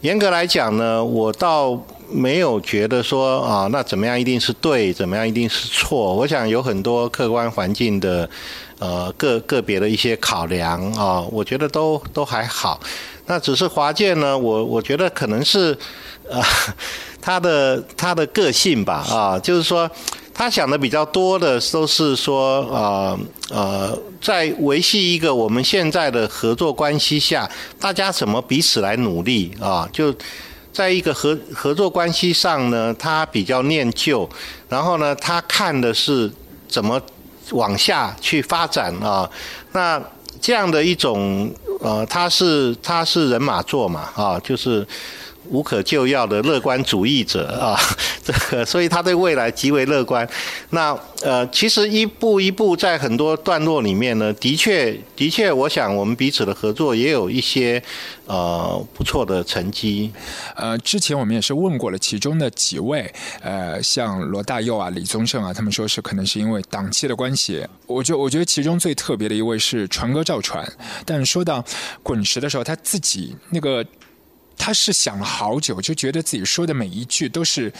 [0.00, 6.14] 严格来讲呢，我倒没有觉得说啊，那怎么样一定是对，怎么样一定是错。
[6.14, 8.28] 我想有很多客观环境的，
[8.80, 12.80] 呃，个个别的一些考量啊，我觉得都都还好。
[13.26, 15.76] 那只是华健呢，我我觉得可能是，
[16.28, 16.42] 啊。
[17.20, 19.90] 他的他的个性吧，啊，就是说，
[20.32, 23.18] 他想的比较多的都是说，呃
[23.50, 27.50] 呃，在维系一个我们现在的合作关系下，
[27.80, 29.88] 大家怎么彼此来努力啊？
[29.92, 30.14] 就
[30.72, 34.28] 在一个合合作关系上呢，他比较念旧，
[34.68, 36.30] 然后呢，他看的是
[36.68, 37.00] 怎么
[37.50, 39.28] 往下去发展啊？
[39.72, 40.00] 那
[40.40, 44.86] 这样的一种，呃，他是他是人马座嘛，啊，就是。
[45.50, 47.78] 无可救药的乐观主义者啊，
[48.24, 50.28] 这个，所以他对未来极为乐观。
[50.70, 57.82] 那呃，其实一步一步在很多段落里面呢，的确，的确，我想我们彼此的合作也有一些
[58.26, 60.12] 呃不错的成绩。
[60.54, 67.66] 呃，之前我们也是问过了其中的几位，呃，像罗大佑啊、李宗盛啊，他们说是可能是因为档期的关系。
[67.86, 70.64] 我觉我觉得其中最特别的一位是传哥赵传，
[71.04, 71.64] 但说到
[72.02, 73.84] 滚石的时候，他自己那个。
[74.58, 77.72] 他是想了好久，就觉得自己说的每一句都是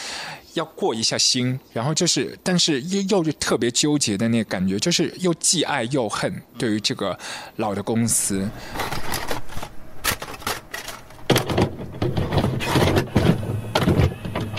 [0.54, 6.32] 要过一下心，然后就是，但是又又特别纠结的那感觉，就是又既爱又恨。
[6.56, 7.18] 对于这个
[7.56, 8.48] 老的公司，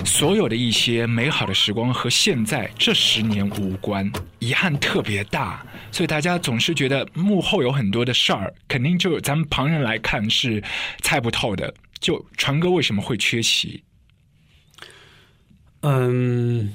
[0.05, 10.61] 所有的一些美好的时光和现在这十年无关，遗憾特别大，所以大家总是觉得幕后有很多的事儿，肯定就咱们旁人来看是
[11.01, 11.73] 猜不透的。
[11.99, 13.83] 就传哥为什么会缺席？
[15.81, 16.73] 嗯，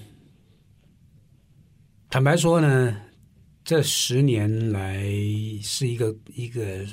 [2.10, 3.00] 坦白说呢，
[3.64, 5.02] 这十年来
[5.62, 6.86] 是一个一个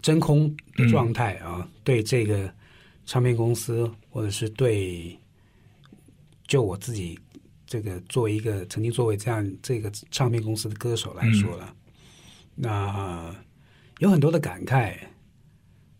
[0.00, 1.68] 真空的状态啊。
[1.84, 2.52] 对这个
[3.04, 5.18] 唱片公司，或者是对
[6.46, 7.18] 就我自己
[7.66, 11.74] 这个作为一个曾经作为这样这个唱片公司的歌手来说了，
[12.54, 13.34] 那
[13.98, 14.96] 有很多的感慨。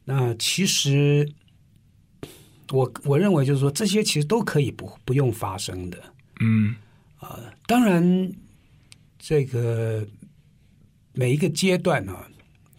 [0.05, 1.31] 那其实。
[2.73, 6.03] 我我认为就是说，这些其实都可以不不用发生的。
[6.41, 6.75] 嗯，
[7.19, 8.33] 啊，当然，
[9.19, 10.07] 这个
[11.13, 12.17] 每一个阶段呢，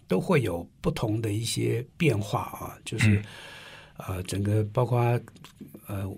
[0.08, 3.22] 都会有不同的一些变化啊，就是
[3.96, 4.98] 呃，整个包括
[5.86, 6.12] 呃，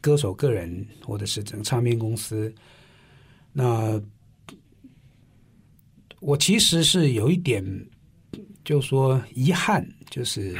[0.00, 2.52] 歌手个人或者是整个唱片公司，
[3.52, 4.00] 那
[6.20, 7.62] 我其实是有一点，
[8.64, 10.56] 就说遗憾，就是。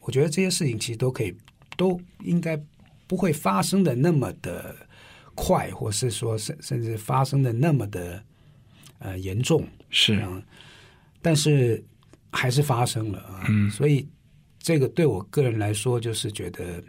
[0.00, 1.34] 我觉得这些事情其实都可以，
[1.76, 2.60] 都应该
[3.06, 4.74] 不会发生的那么的
[5.34, 8.22] 快，或是说甚甚至发生的那么的
[8.98, 9.66] 呃严重。
[9.90, 10.42] 是啊，
[11.20, 11.82] 但是
[12.32, 13.44] 还是发生了啊。
[13.48, 14.08] 嗯，所以
[14.58, 16.82] 这个对我个人来说，就是觉得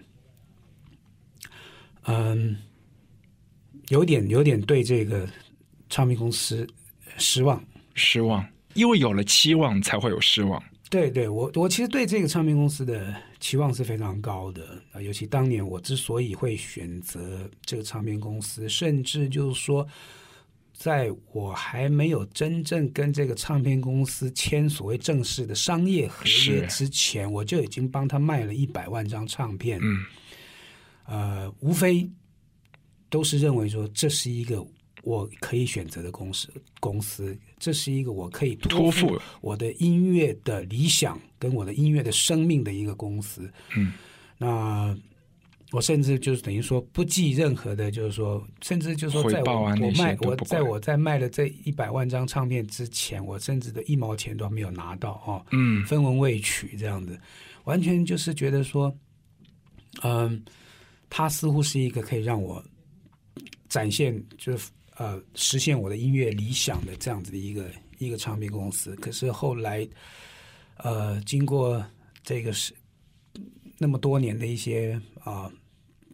[2.04, 2.58] 嗯，
[3.90, 5.28] 有点有点对这个
[5.90, 6.68] 唱片公司
[7.18, 7.64] 失望，
[7.96, 10.62] 失望，因为有了期望才会有失望。
[10.92, 19.88] 对对，我我其实对这个唱片公司的期望是非常高的啊，尤其当年我之所以会选择这个唱片公司，甚至就是说，
[20.74, 29.80] 在我还没有真正跟这个唱片公司签所谓正式的商业合约之前，我就已经帮他卖了一百万张唱片。
[29.82, 30.06] 嗯，
[31.06, 32.06] 呃，无非
[33.10, 34.62] 都是认为说这是一个。
[35.04, 36.48] 我可以选择的公司，
[36.80, 43.52] 公司，这是一个我可以托付我的音乐的理想跟我的音乐的生命的一个公司。
[43.76, 43.94] 嗯，
[44.38, 44.96] 那
[45.72, 55.44] 我甚至就是等于说不计任何的，就是说，甚至就是说，在我我卖我在我在卖了这一百万张唱片之前，我甚至的一毛钱都没有拿到哦。
[55.52, 57.20] 嗯，分文未取这样子，
[57.64, 58.96] 完全就是觉得说，
[60.04, 60.44] 嗯，
[61.10, 62.64] 它似乎是一个可以让我
[63.68, 64.70] 展现就是。
[65.02, 69.88] 呃，实现我的音乐理想的这样子的一个一个唱片公司，可是后来，
[70.78, 71.84] 呃，经过
[72.22, 72.72] 这个是
[73.80, 75.52] 那么多年的一些啊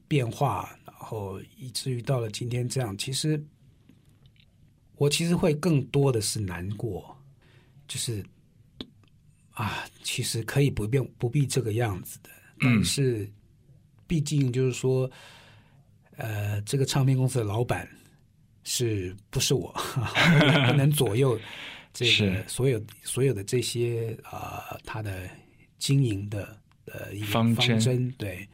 [0.07, 3.45] 变化，然后以至于到了今天这样，其实
[4.95, 7.13] 我其实会更多的是难过，
[7.89, 8.23] 就是
[9.51, 12.29] 啊，其实可以不变不必这个样子的，
[12.61, 13.29] 但是
[14.07, 15.11] 毕竟就是说，
[16.15, 17.85] 呃，这个唱片公司的老板。
[18.69, 19.73] 是不是我
[20.67, 21.39] 不能左右
[21.93, 24.77] 这个所有所有的这些啊？
[24.83, 25.21] 他的
[25.79, 26.53] 经营的
[26.87, 28.45] 呃一个方针对，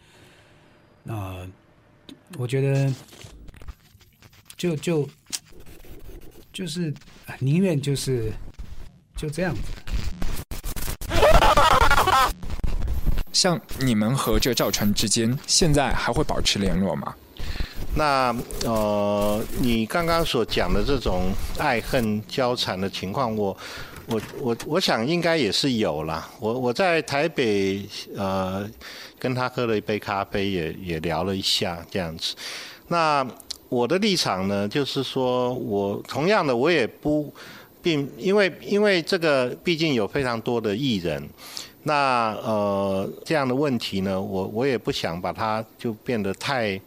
[1.01, 1.49] 那
[2.37, 2.93] 我觉得
[4.55, 5.09] 就就
[6.53, 6.93] 就是
[7.39, 8.31] 宁愿就是
[9.15, 9.61] 就这样子。
[13.31, 17.15] 像你们和这赵传之间，现在还会保持联络吗？
[17.95, 23.55] 那呃，你刚刚所讲的这种爱恨交缠的情况，我
[24.07, 26.27] 我我我想应该也是有啦。
[26.39, 28.67] 我我在台北呃
[29.19, 32.33] 跟他喝了一杯咖啡，也也聊了一下这样子。
[32.87, 33.23] 那
[33.69, 37.31] 我的立场呢，就是说我同样的，我也不
[37.83, 41.29] 并因为因为这个毕竟有非常多的艺人，
[41.83, 46.81] 那呃这样的问题呢，我我也不想把它就变得太。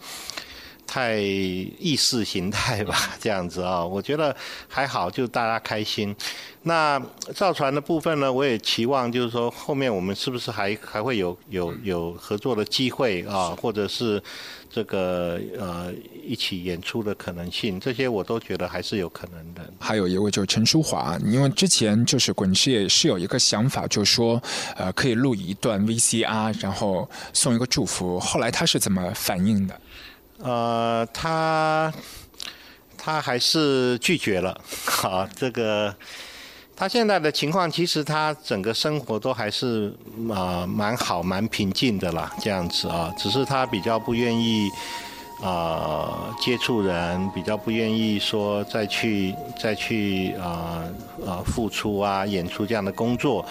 [0.86, 4.34] 太意识形态吧， 这样子啊，我觉得
[4.68, 6.14] 还好，就大家开心。
[6.62, 7.00] 那
[7.34, 14.20] 造船的部分呢，我也期望就是说，后面我们是不是还还会有有有合作的机会啊，或者是
[14.68, 15.92] 这个呃
[16.26, 19.62] 一起演出的可能性，这些我都觉得还是有可能的。
[19.78, 24.42] 还有一位就是陈淑华，因为之前就是滚石也是有一个想法，就是说
[24.76, 29.80] 呃可以录一段 VCR，然后送一个祝福，后来他是怎么反应的？
[30.38, 31.92] 呃，他
[32.96, 34.58] 他还是拒绝了。
[34.84, 35.94] 好， 这个
[36.76, 39.94] 他现在的情况，其实他整个生活都还是
[40.30, 43.10] 啊蛮好、蛮平静的啦，这样子啊。
[43.16, 44.68] 只是他比较不愿意
[45.42, 50.84] 啊接触人，比较不愿意说再去再去啊
[51.26, 53.44] 啊付出啊演出这样的工作。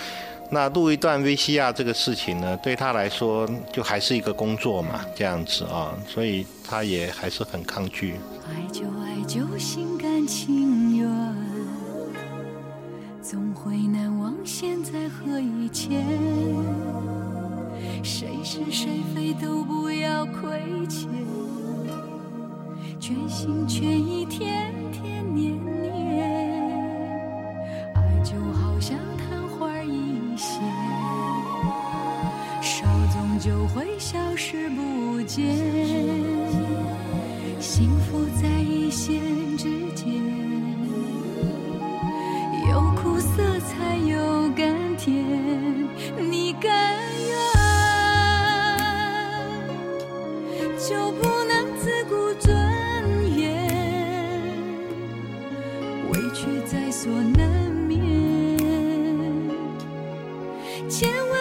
[0.51, 8.15] 那录一段 VCR 这个事情呢，对他来说就还是一个工作嘛，这样子啊，所以他也还是很抗拒。
[8.47, 11.09] 爱就爱就心甘情愿，
[13.21, 16.05] 总会难忘现在和以前。
[18.03, 21.09] 谁是谁非都不要亏欠，
[22.99, 26.61] 全心全意天天年年，
[27.95, 28.95] 爱就好像。
[33.37, 35.55] 就会消失不见，
[37.59, 39.21] 幸福在一线
[39.55, 40.07] 之间，
[42.71, 45.13] 有苦涩才有甘甜，
[46.17, 46.71] 你甘
[47.27, 47.37] 愿
[50.79, 52.57] 就不能自顾尊
[53.37, 53.69] 严，
[56.09, 57.54] 委屈在所难
[60.87, 61.34] 千万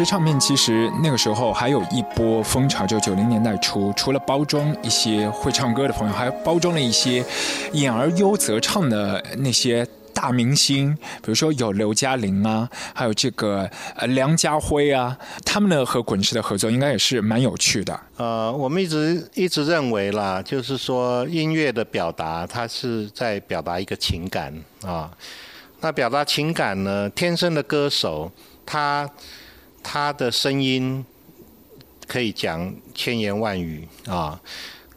[0.00, 7.22] 滚石唱片其实那个时候还有一波风潮，就九零年代初，除了包装一些会唱歌的朋友，还包装了一些
[7.74, 9.86] 演而优则唱的那些。
[10.14, 17.98] 大明星，比如说有刘嘉玲啊，还有这个呃梁家辉啊，他们呢和滚石的合作应该也是蛮有趣的。
[18.16, 25.10] 呃，我们一直一直认为啦，就是说音乐的表达，它是在表达一个情感啊。
[25.80, 28.30] 那表达情感呢，天生的歌手，
[28.66, 29.08] 他
[29.82, 31.04] 他的声音
[32.06, 34.40] 可以讲千言万语啊。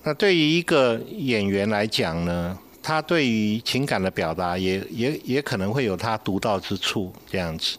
[0.04, 7.78] 那对于一个演员来讲呢，他对于情感的表达也也也可能会有他独到之处，这样子。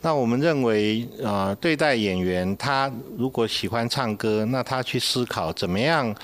[0.00, 6.14] 那我们认为，啊、对待演员，他如果喜欢唱歌，那他去思考怎么样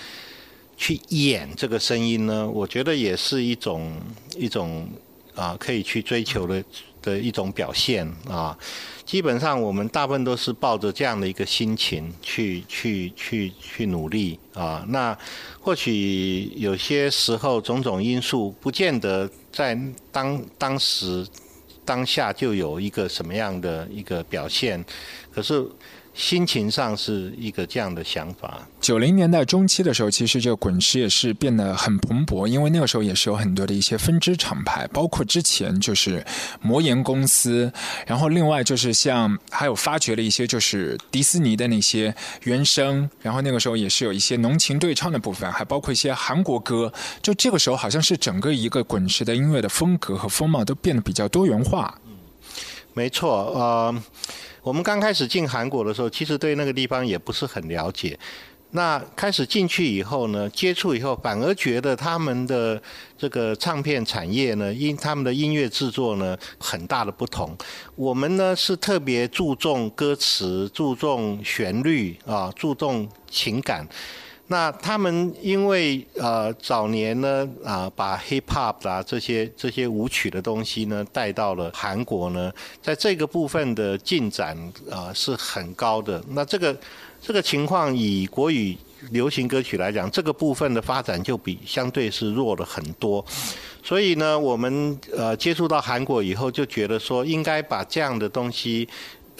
[0.76, 2.46] 去演这个声音呢？
[2.48, 3.92] 我觉得也是一种
[4.36, 4.86] 一种
[5.34, 6.62] 啊、可以去追求的
[7.02, 8.56] 的一种表现啊。
[9.04, 14.84] 基本上我们大部分都是抱着这样的一个心情去去去去努力啊。
[14.88, 15.16] 那
[15.60, 19.76] 或许有些时候种种因素，不见得在
[20.12, 21.26] 当当时
[21.84, 24.84] 当下就有一个什么样的一个表现，
[25.32, 25.66] 可是
[26.12, 28.66] 心情上是一个这样的想法。
[28.80, 36.24] 九零年代中期的时候，其实这个滚石也是变得很蓬勃，因为那个时候也是有很多的一些分支厂牌，包括之前就是
[36.60, 37.72] 魔岩公司，
[38.06, 46.92] 然后另外就是像还有发掘了一些就是迪士尼的那些原声，然后那个时候也是有一些浓情对唱的部分，还包括一些韩国歌，
[47.22, 51.96] 就这个时候好像是整个一个滚石的音乐的风格和风貌都变得比较多元化。
[52.92, 54.02] 没错，呃，
[54.62, 58.18] 我们刚开始进韩国的时候，其实对那个地方也不是很了解。
[58.72, 62.80] 那开始进去以后呢，接触以后，反而觉得他们的
[63.18, 67.56] 这个唱片产业呢，音他们的音乐制作呢，很大的不同。
[67.96, 73.84] 我们呢是特别注重歌词、注重旋律啊，注重情感。
[74.50, 84.58] 那他们因为呃早年呢啊、把 hip hop 啦、这些这些舞曲的东西呢带到了韩国呢，在这个部分的进展
[84.90, 86.20] 啊、是很高的。
[86.30, 86.76] 那这个
[87.22, 88.76] 这个情况以国语
[89.12, 93.24] 流行歌曲来讲，这个部分的发展就比相对是弱了很多。
[93.84, 98.88] 所以呢，我们呃接触到韩国以后，就觉得说应该把这样的东西。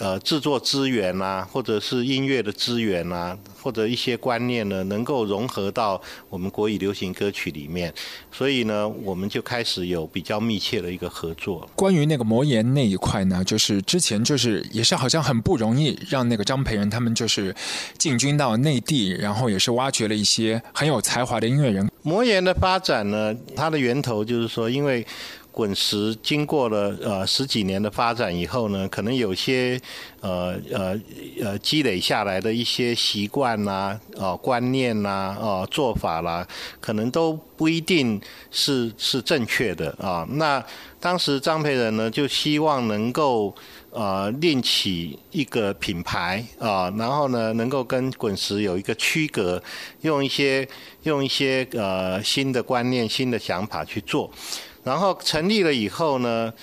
[0.01, 7.93] 呃，制作资源啊，或者是音乐的资源啊，或者一些观念呢，能够融合到我们国语流行歌曲里面，
[8.31, 11.69] 所以呢，我们就开始有比较密切的一个合作。
[11.75, 17.55] 关于那个魔岩那一块呢，就是之前就是也是好像很不容易让那个张培仁他们就是
[17.99, 21.87] 进军到内地，然后也是挖掘了一些很有才华的音乐人。
[22.01, 25.05] 魔岩的发展呢，它的源头就是说，因为
[25.51, 29.79] 滚石经过了呃十几年的发展以后呢，可能有些
[30.21, 30.99] 呃呃
[31.41, 36.47] 呃积累下来的一些习惯啦、啊、观念啦、啊、做法啦，
[36.79, 40.25] 可能都不一定是是正确的啊。
[40.31, 40.63] 那
[40.99, 43.53] 当时张培仁呢，就希望能够
[43.91, 49.61] 呃另起一个品牌啊，然后呢，能够跟滚石有一个区隔，
[50.01, 50.65] 用一些
[51.03, 54.31] 用一些呃新的观念、新的想法去做。
[54.83, 56.53] 然后成立了以后呢，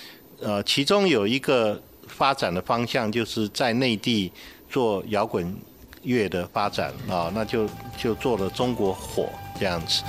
[0.41, 4.31] 呃，其中有一个发展的方向就是在内地
[4.69, 5.57] 做摇滚
[6.03, 10.03] 乐的发展啊，那就就做了中国火这样子。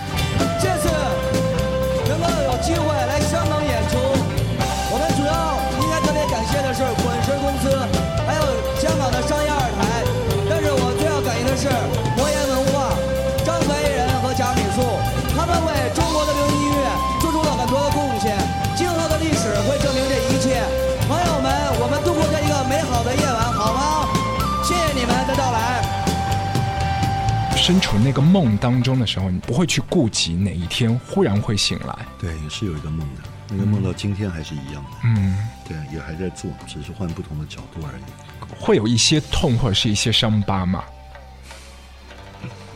[27.70, 31.96] 身处那个梦当中的时候，你不会去顾及哪一天忽然会醒来。
[32.18, 34.90] 对，也是有一个梦的，那个梦到今天还是一样的。
[35.04, 38.02] 嗯，对，也还在做，只是换不同的角度而已。
[38.60, 40.84] 会有一些痛或者是一些伤疤吗？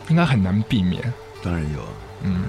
[0.09, 1.01] 应该很难避免。
[1.41, 1.89] 当然有啊，
[2.21, 2.43] 嗯，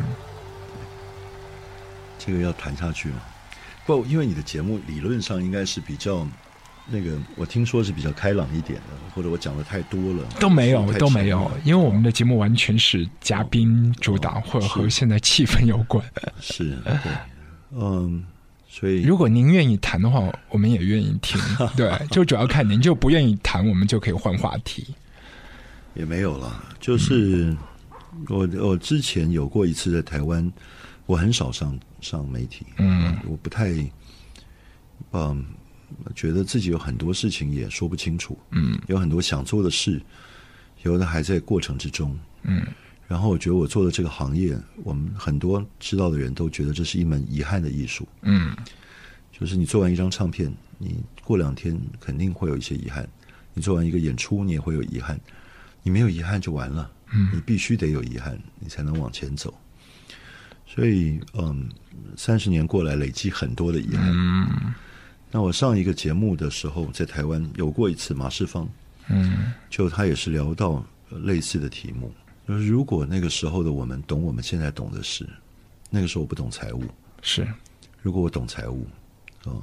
[2.19, 3.23] 这个要谈下去嘛。
[3.87, 6.29] 不，因为你的节目理论上应该是比较
[6.87, 16.05] 那个，我听说是比较开朗一点的，或者我讲的太多了，都没有都没有，因为我们的节目完全是嘉宾主导，或者和现在气氛有关。
[16.41, 17.13] 是，对，
[17.73, 18.23] 嗯，
[18.69, 21.41] 所以如果您愿意谈的话，我们也愿意听。
[21.75, 24.87] 对，就主要看您就不愿意谈，我们就可以换话题。
[25.95, 27.57] 也没有了，就是
[28.29, 30.53] 我我之前有过一次在台湾，
[31.07, 33.73] 我很少上上媒体，嗯，我不太，
[35.13, 35.45] 嗯，
[36.15, 40.01] 觉得自己有很多事情也说不清楚，嗯，有很多想做的事，
[40.83, 42.67] 有的还在过程之中，嗯，
[43.09, 48.57] 然后我觉得我做的这个行业，我们很多知道的人都觉得这是一门遗憾的艺术，嗯，
[49.33, 53.05] 就是你做完一张唱片，你过两天肯定会有一些遗憾；
[53.53, 55.19] 你做完一个演出，你也会有遗憾。
[55.87, 57.29] 你没有遗憾就完了，嗯。
[57.35, 59.53] 你必须得有遗憾，你才能往前走。
[60.67, 61.69] 所以，嗯，
[62.17, 64.11] 三十年过来，累积很多的遗憾。
[64.11, 64.75] 嗯
[65.35, 68.69] 那我上一个节目的时候，在台湾有过一次马世芳，
[69.09, 69.53] 嗯。
[69.69, 70.81] 就他也是聊到
[71.11, 72.13] 呃类似的题目，
[72.47, 75.29] 就是如果那个时候的我们懂我们现在懂的事，
[75.91, 76.85] 那个时候我不懂财务，
[77.21, 77.45] 是。
[78.01, 78.87] 如果我懂财务，
[79.45, 79.59] 啊、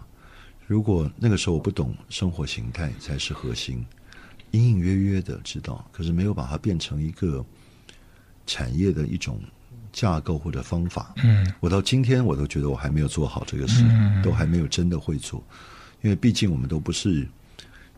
[0.67, 3.85] 如果那个时候我不懂生活形态才是核心，
[4.51, 7.45] 隐隐约约的知道，可是没有把它变成一个
[8.45, 9.41] 产业的一种
[9.91, 11.13] 架构或者方法。
[11.23, 15.43] 嗯，我到今天我都觉得我还没有做好这个事，嗯都还没有真的会做，
[16.01, 17.27] 因为毕竟我们都不是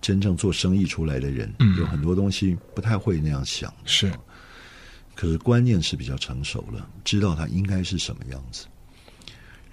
[0.02, 1.76] 真正做生意出来的人，嗯。
[1.78, 3.74] 有很多东西不太会那样想。
[3.86, 4.12] 是，
[5.16, 8.66] 可是观念是比较成熟了，知道它应该是什么样子。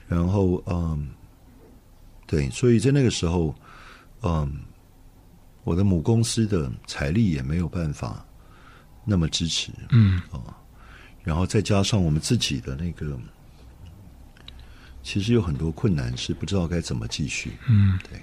[0.06, 1.08] 然后，嗯，
[2.26, 3.54] 对，所以在那个时候，
[4.22, 4.60] 嗯，
[5.62, 8.24] 我的母公司的财力也没有办法
[9.04, 10.20] 那么支持，嗯。
[10.30, 10.42] 哦，
[11.30, 13.16] 然后再加上我们自己的那个，
[15.00, 18.18] 其实有很多困难是不知道该怎么继续，嗯对，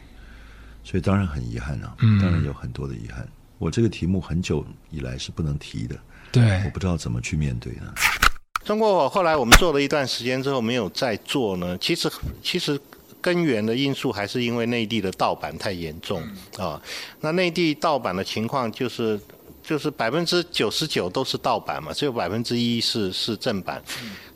[0.84, 3.26] 所以当然很遗憾啊，嗯当然有很多的遗憾。
[3.60, 5.98] 我这个题目很久以来是不能提的，
[6.34, 7.94] 对我不知道怎么去面对呢。
[8.66, 12.12] 中国后来我们做了一段时间之后没有再做呢，其实
[12.44, 12.78] 其实
[13.22, 16.22] 根源的因素还是因为内地的盗版太严重
[16.58, 16.82] 啊。
[17.22, 19.18] 那内地盗版的情况就是
[19.68, 23.84] 就是百分之九十九都是盗版嘛，只有百分之一是是正版。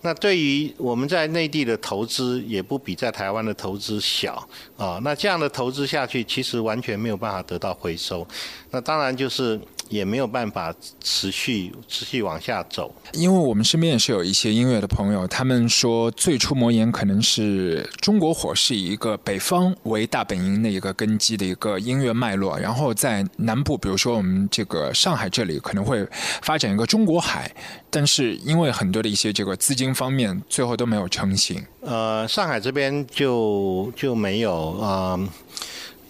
[0.02, 5.00] 那对于我们在内地的投资也不比在台湾的投资小啊。
[5.04, 8.28] 那这样的投资下去，其实完全没有办法得到回收。
[8.72, 9.58] 那当然就是
[9.92, 10.74] 也没有办法
[11.04, 12.92] 持续持续往下走。
[13.14, 26.08] 因为我们身边也是有一些音乐的朋友，他们说最初魔岩可能是中国火是以一个北方为大本营的一个根基的一个音乐脉络，然后在南部，比如说我们这个上海这里可能会
[26.42, 27.54] 发展一个中国海，
[27.90, 31.62] 但是因为很多的一些这个资金方面，最后都没有成型。
[31.82, 35.20] 呃，上海这边就就没有啊、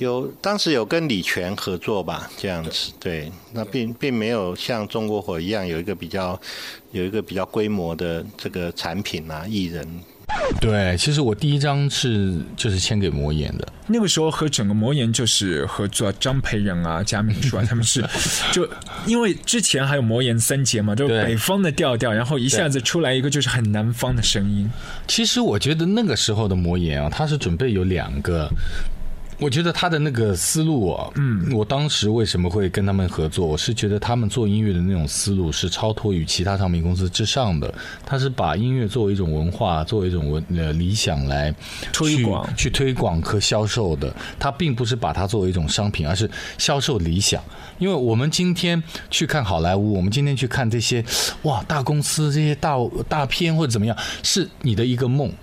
[0.01, 6.39] 有当时有跟李泉合作吧，这样子，对，那并并没有像中国火一样有一个比较
[6.91, 9.87] 有一个比较规模的这个产品啊，艺人
[10.59, 13.67] 对，其实我第一张是就是签给魔岩的。
[13.85, 18.03] 那个时候和整个魔岩就是合作，张培仁啊、贾敏树啊，他们是
[18.51, 18.67] 就
[19.05, 24.67] 因为之前还有魔岩三杰嘛，就是北方的调调，然后一下子出来一个就是很南方的声音。
[25.07, 28.49] 其实我觉得那个时候的魔岩啊，他是准备有两个。
[29.41, 33.43] 我觉得他的那个思路啊，嗯，我当时为什么会跟他们合作？
[33.43, 37.73] 我是觉得他们做音乐的那种思路是超脱于其他唱片公司之上的。
[38.05, 41.51] 他是把音乐作为一种文化，作为一种文呃理想来
[41.91, 44.13] 推广、去推广和销售的。
[44.37, 46.29] 他并不是把它作为一种商品，而是
[46.59, 47.43] 销售理想。
[47.79, 51.03] 因为我们今天去看好莱坞，我们今天去看这些
[51.41, 52.75] 哇大公司这些大
[53.09, 55.33] 大片或者怎么样，是你的一个梦。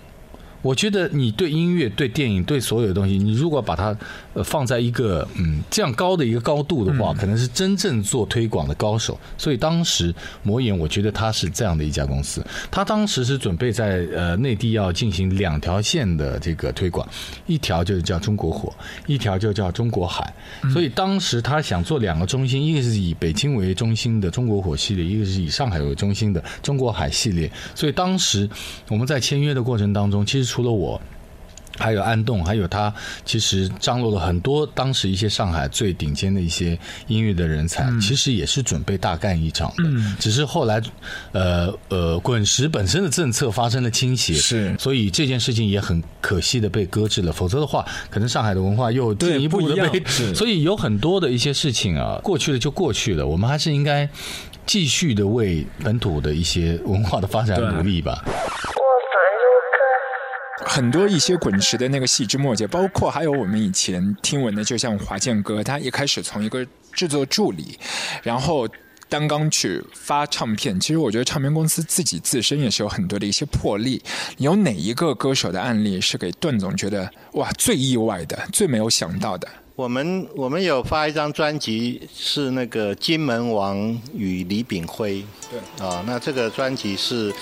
[0.61, 3.95] 我觉得你对音乐、对电影、对所有的东西，你如果把它
[4.33, 9.19] 呃放在一个嗯这样高的一个高度的话，可能是真正做推广的高手。
[9.37, 10.13] 所以当时
[10.43, 12.45] 魔眼，我觉得它是这样的一家公司。
[12.69, 17.07] 他当时是准备在呃内地要进行两条线的这个推广，
[17.47, 18.73] 一条就是叫中国火，
[19.07, 20.33] 一条就叫中国海。
[20.71, 27.51] 所以当时他想做两个中心，一个是以北京为中心的中国火系列，一个是以上海为中心的中国海系列。
[27.73, 28.49] 所以当时
[28.87, 31.01] 我们在签约的过程当中，其实除了我，
[31.79, 32.93] 还有安栋，还有他，
[33.25, 36.77] 其实张罗了很多当时一些上海最顶尖的一些
[37.07, 39.83] 音乐的人才，其实也是准备大干一场的。
[40.19, 40.81] 只是后来，
[41.31, 47.31] 呃呃，滚石本身的政策发生了倾斜，是，所以这件事情也很可惜的被搁置了。
[47.31, 50.03] 否则的话，可能上海的文化又进一步的被，
[50.35, 54.07] 所以有很多的一些事情啊，过去了就过去了，我们还是应该
[54.65, 58.23] 继续的为本土的一些文化的发展努力吧。
[60.69, 66.63] 很多一些滚石的那个细枝末节，包括还有我们以前听闻的，就像华健哥，他一开始从一个
[66.93, 67.75] 制作助理，
[68.21, 68.69] 然后
[69.09, 70.79] 单刚去发唱片。
[70.79, 73.99] 其实我觉得唱片公司自己自身也是有很多的一些魄力。
[74.37, 79.47] 有哪一个歌手的案例是给段总觉得哇最意外的、最没有想到的？
[79.75, 85.25] 我们我们有发一张专辑，是那个金门王与李炳辉。
[85.49, 87.33] 对啊，那这个专辑是。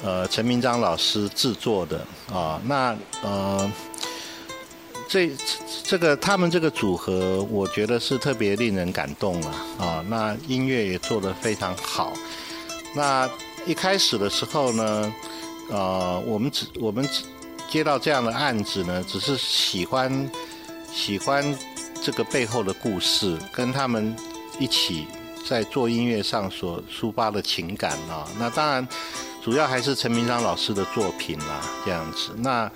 [0.00, 3.72] 呃，陈明章老师制作的啊，那呃，
[5.08, 5.28] 这
[5.82, 12.12] 这个他们这个组合，我觉得是特别令人感动啊啊，那音乐也做得非常好。
[12.94, 13.28] 那
[13.66, 15.14] 一开始的时候呢，
[15.68, 17.24] 呃，我们只我们只
[17.68, 20.30] 接到这样的案子呢，只是喜欢
[20.92, 21.58] 喜欢
[22.00, 24.14] 这个背后的故事，跟他们
[24.60, 25.08] 一起
[25.44, 28.86] 在做音乐上所抒发的情感啊，那当然。
[29.42, 32.32] 主要还是陈明章老师的作品啦，这样子。
[32.36, 32.70] 那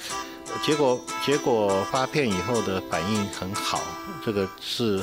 [0.64, 3.80] 结果结果发片以后的反应很好，
[4.24, 5.02] 这个是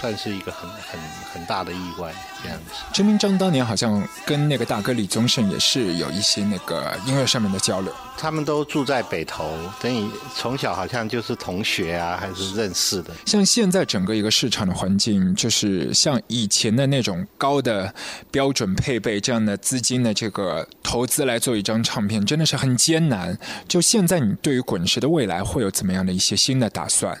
[0.00, 1.00] 算是一个很很
[1.32, 2.12] 很大的意外，
[2.42, 2.72] 这样子。
[2.92, 7.92] 陈明章当年好像跟那个大哥李宗盛也是有一些那个音乐上面的交流。
[8.16, 13.12] 他们都住在北投，等于从小好像就是同学啊，还是认识的。
[13.26, 17.92] 像现在整个一个市场的环境，就是像以前的那种高的
[18.30, 23.36] 标准配备这样的资金的这个投资来做一张唱片，真的是很艰难。
[23.66, 27.18] 就现在，你对于滚石的未来会有怎么样的一些新的打算？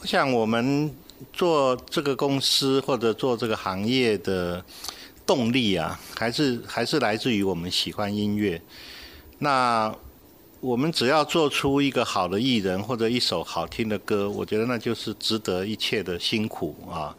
[0.00, 0.94] 我想，我们
[1.32, 4.64] 做这个公司或者做这个行业的
[5.26, 8.60] 动力啊，还是还是来自于我们喜欢音乐。
[9.38, 9.94] 那
[10.60, 17.14] 我们只要做出一个好的艺人或者一首好听的歌，我觉得那就是值得一切的辛苦啊。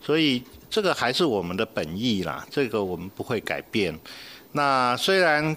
[0.00, 3.98] 所以这个还是我们的本意啦，这个我们不会改变。
[4.52, 5.56] 那虽然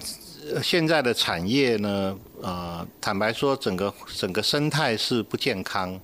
[0.62, 6.00] 现在的产业呢，呃，坦白说，整个整个生态是不健康，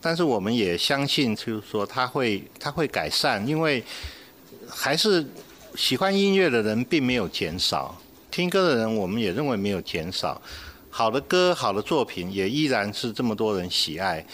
[0.00, 3.82] 但是我们也相信，就是说它会它会改善，因为
[4.68, 5.24] 还是
[5.74, 8.00] 喜欢音乐的人并没有减少。
[8.30, 10.40] 听歌的人，我们也认为没有减少。
[10.88, 14.24] 好的歌、好的作品，也依然是这么多人喜爱。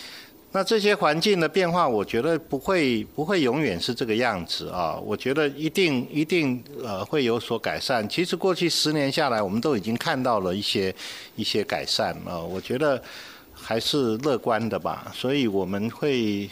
[0.53, 4.95] 那这些环境的变化，我觉得不会不会永远是这个样子啊。
[4.95, 8.09] 我觉得一定一定呃会有所改善。
[8.09, 10.95] 其实过去十年下来，我们都已经看到了一些
[11.35, 12.39] 一些改善啊。
[12.39, 13.03] 我觉得
[13.67, 15.13] 还是乐观的吧。
[15.13, 16.49] 所以我们会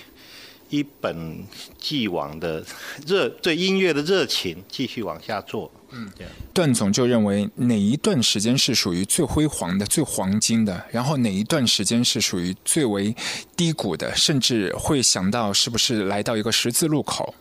[0.71, 1.45] 一本
[1.79, 2.65] 既往的
[3.07, 5.71] 热对音乐的热情继续往下做。
[5.97, 6.11] 嗯，
[6.53, 13.15] 段总就认为哪一段时间是属于最辉煌的、最黄金的，然后哪一段时间是属于最为
[13.57, 17.33] 低谷的，甚至会想到是不是来到一个十字路口。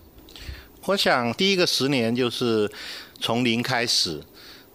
[0.86, 2.69] 我想第一个十年就是
[3.19, 4.21] 从零开始，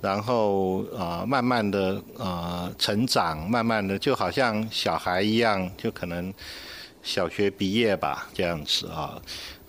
[0.00, 6.32] 然后呃慢慢的呃成长，慢慢的就好像小孩一样，就可能
[7.02, 9.20] 小学毕业吧这样子啊，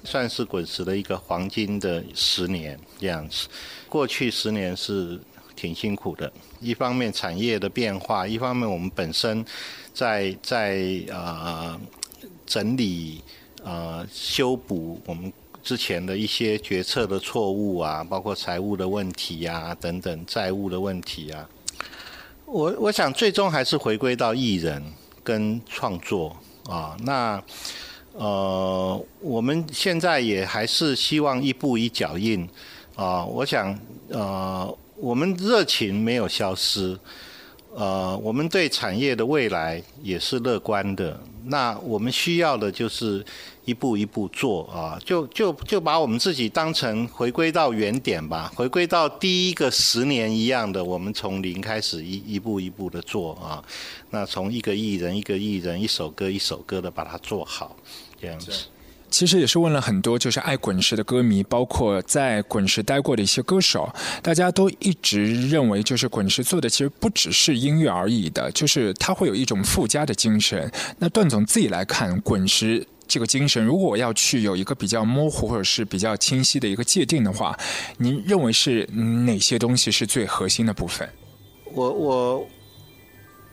[0.03, 3.47] 算是滚石的一个黄金的十年这样子。
[3.87, 5.19] 过去十年是
[5.55, 6.31] 挺辛苦的。
[6.59, 9.43] 一方面产业的变化，一方面我们本身
[9.93, 11.79] 在在呃
[12.45, 13.23] 整理
[13.63, 15.31] 呃修补我们
[15.63, 21.47] 之前的一些决策的错误啊，包括财务的问题啊等等债务的问题啊。
[22.45, 24.83] 我我想最终还是回归到艺人
[25.23, 26.35] 跟创作
[26.67, 27.41] 啊，那
[28.13, 32.47] 呃，我们现在也还是希望一步一脚印
[32.95, 33.23] 啊。
[33.23, 33.77] 我想
[34.09, 36.97] 呃，我们热情没有消失，
[37.75, 41.19] 呃，我们对产业的未来也是乐观的。
[41.45, 43.23] 那我们需要的就是
[43.69, 53.63] 一步一步做啊，就就就把我们自己当成回归到原点吧，回归到第一个十年一样的，我们从零开始一一步一步的做啊。
[54.09, 57.75] 那从一个艺人一个艺人，一首歌一首歌的把它做好，
[58.19, 58.51] 这样子。
[59.11, 63.91] 其实也是问了很多就是爱滚石的歌迷，包括在滚石待过的一些歌手，
[64.21, 70.71] 大家都一直认为，就是滚石做的其实不只是音乐而已的，就是它会有一种附加的精神。
[70.99, 77.57] 那段总自己来看，滚石这个精神，如果我要去有一个比较模糊或者是比较清晰的一个界定的话，
[77.97, 78.85] 您认为是
[79.25, 81.09] 哪些东西是最核心的部分？
[81.73, 82.47] 我我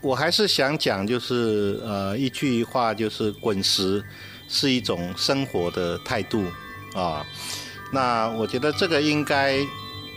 [0.00, 4.04] 我还是想讲，就是呃一句话，就是滚石。
[4.48, 6.44] 是一种生活的态度
[6.94, 7.26] 啊，
[7.92, 9.57] 那我觉得这个应该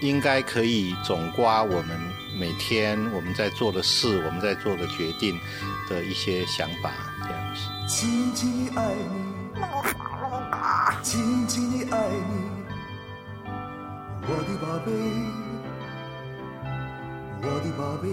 [0.03, 1.99] 应该可以总刮我们
[2.37, 5.35] 每天我们在做的事，我们在做的决定
[5.89, 9.28] 的一些想法，这样子。
[11.01, 12.33] 轻轻地爱你，
[14.21, 14.87] 我的宝贝，
[17.41, 18.05] 我的宝贝，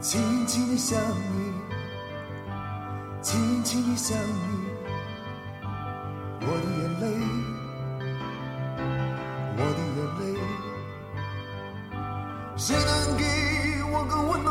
[0.00, 1.52] 轻轻地想你。
[3.20, 4.22] 轻轻地想你，
[6.40, 7.04] 我的眼泪，
[9.56, 10.22] 我的眼泪，
[12.56, 13.22] 谁能给
[13.92, 14.46] 我个温暖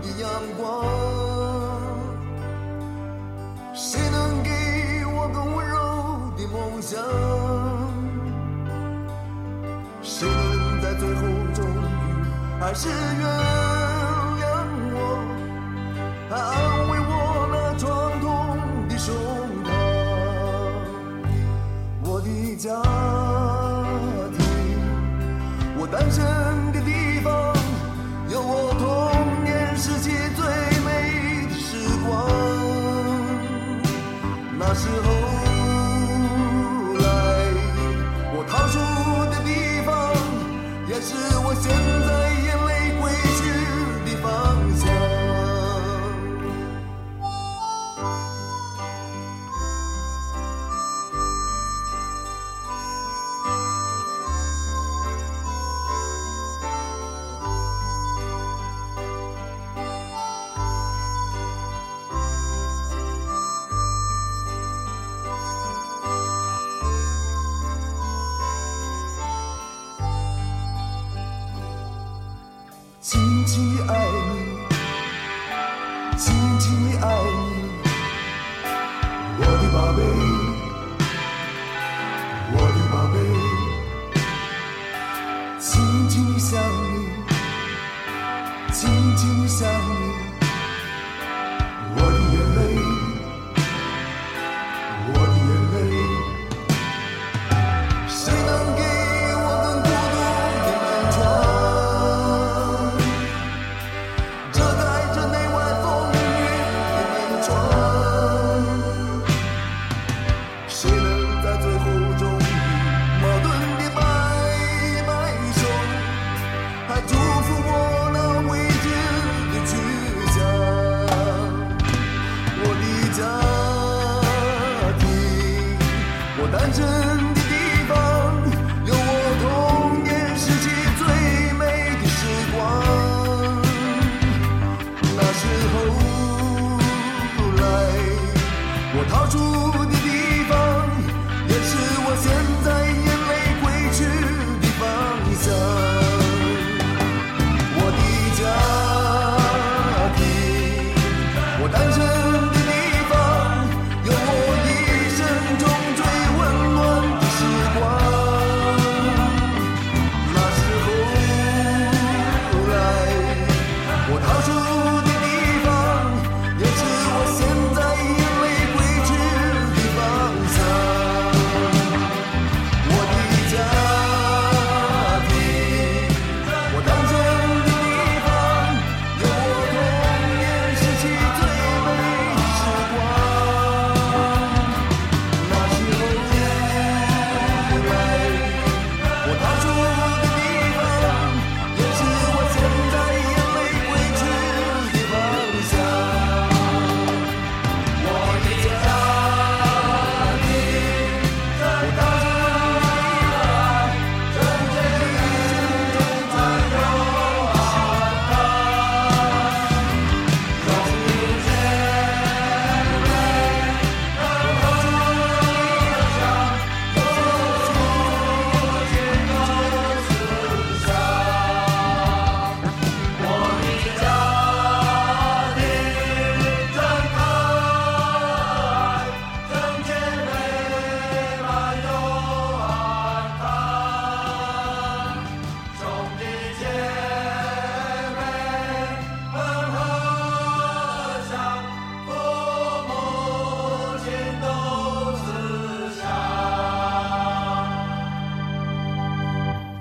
[0.00, 0.24] 的阳
[0.56, 0.62] 光？
[12.64, 13.73] 还是原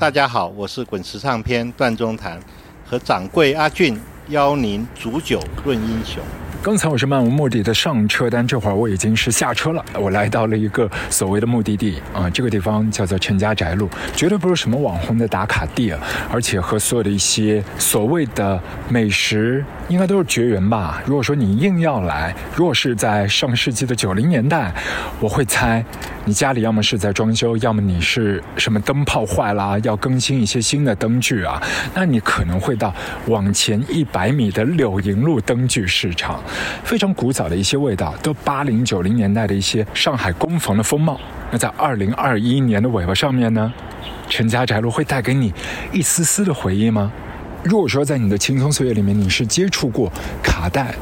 [0.04, 2.38] 大家好，我是滚石唱片段中谈，
[2.86, 3.98] 和掌柜阿俊
[4.28, 6.22] 邀您煮酒论英雄。
[6.62, 9.84] 刚才我是漫无目的的上车，但这会儿我已经是下车了。
[9.98, 16.00] 我来到了一个所谓的目的地啊，这个地方叫做陈家宅路，绝对不是什么网红的打卡地啊，
[16.30, 21.02] 而且和所有的一些所谓的美食应该都是绝缘吧。
[21.06, 24.74] 如果说你硬要来，如果是在上世纪的九零年代，
[25.20, 25.84] 我会猜
[26.26, 31.62] 你家里要么是在装修，要么你是什么灯泡坏啦，要更新一些新的灯具啊，
[31.94, 32.94] 那你可能会到
[33.28, 36.42] 往前一百米的柳营路灯具市场。
[36.86, 41.20] 非常古早的一些味道，都八零九零年代的一些上海工房的风貌。
[41.52, 43.74] 那在二零二一年的尾巴上面呢，
[44.30, 45.54] 陈家宅路会带给你
[45.92, 47.12] 一丝丝的回忆吗？
[47.64, 50.12] 如果说在你的青葱岁月里面你是接触过
[50.42, 50.96] 卡带，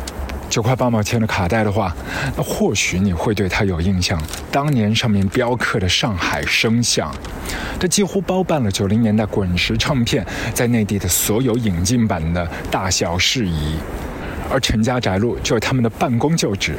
[0.51, 1.95] 九块八毛钱的卡带的话，
[2.35, 4.21] 那或许你会对它有印象。
[4.51, 7.09] 当年上面雕刻的上海声像，
[7.79, 13.77] 这几乎包办了九零年代滚石唱片在内地的所有引进版的大小事宜。
[14.51, 16.75] 而陈家宅路就是他们的办公旧址，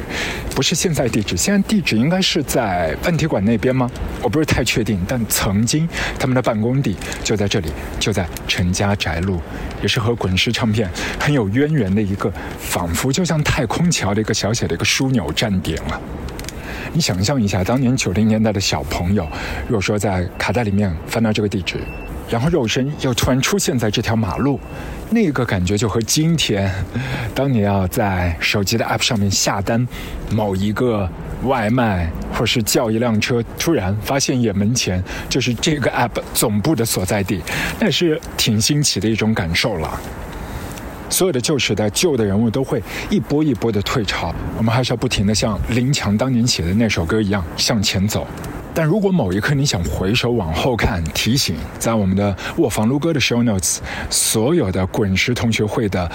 [0.55, 3.89] 不是现在地址，现在地址应该是在万体馆那边吗？
[4.21, 9.41] 我不是太确定，但曾经他们的办公地就在这里，就在陈家宅路，
[9.81, 15.99] 也是和滚石唱片很有渊源的一个，仿佛就像太空桥的一个小小的一个枢纽站点了。
[16.93, 19.27] 你想象一下，当年九零年代的小朋友，
[19.67, 21.77] 如果说在卡带里面翻到这个地址，
[22.29, 24.59] 然后肉身又突然出现在这条马路，
[25.13, 26.73] 那个感觉就和今天，
[27.35, 29.87] 当你要在手机的 App 上面下单
[30.31, 31.07] 某一个
[31.43, 37.39] 外卖，或是叫一辆车，突然发现眼门前就是这个 App 总部的所在地，
[37.79, 40.01] 那是挺新奇的一种感受了。
[41.11, 48.25] 所有的旧时代、旧的人物都会一波一波的退潮，我们还是要不停的像林强当年写的那首歌一样向前走。
[48.73, 53.77] 但如果某一刻你想回首往后看，提醒在我们的卧房撸歌的 show notes，
[54.09, 56.11] 所有的滚石同学会的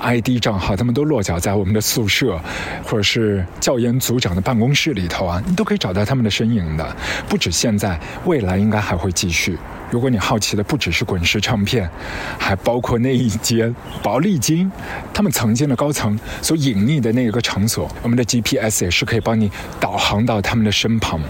[0.00, 2.40] ID 账号，他们都落脚在我们的宿舍，
[2.82, 6.96] 或者是教研组长的办公室里头啊，你都可以找到他们的身影的。
[7.28, 9.58] 不止现在，未来应该还会继续。
[9.90, 11.90] 如果你好奇的不只是滚石唱片，
[12.38, 14.70] 还包括那一间宝丽金，
[15.12, 21.20] 他们曾经的高层所隐匿的那一个场所，我们的 GPS 也是可以帮你导航到他们的身旁。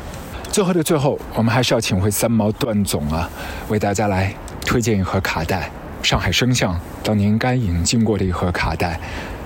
[0.58, 3.30] 最后的最后，我们还是要请回三毛段总啊，
[3.68, 5.70] 为大家来推荐一盒卡带，
[6.02, 8.98] 上海声像当年应该引进过的一盒卡带。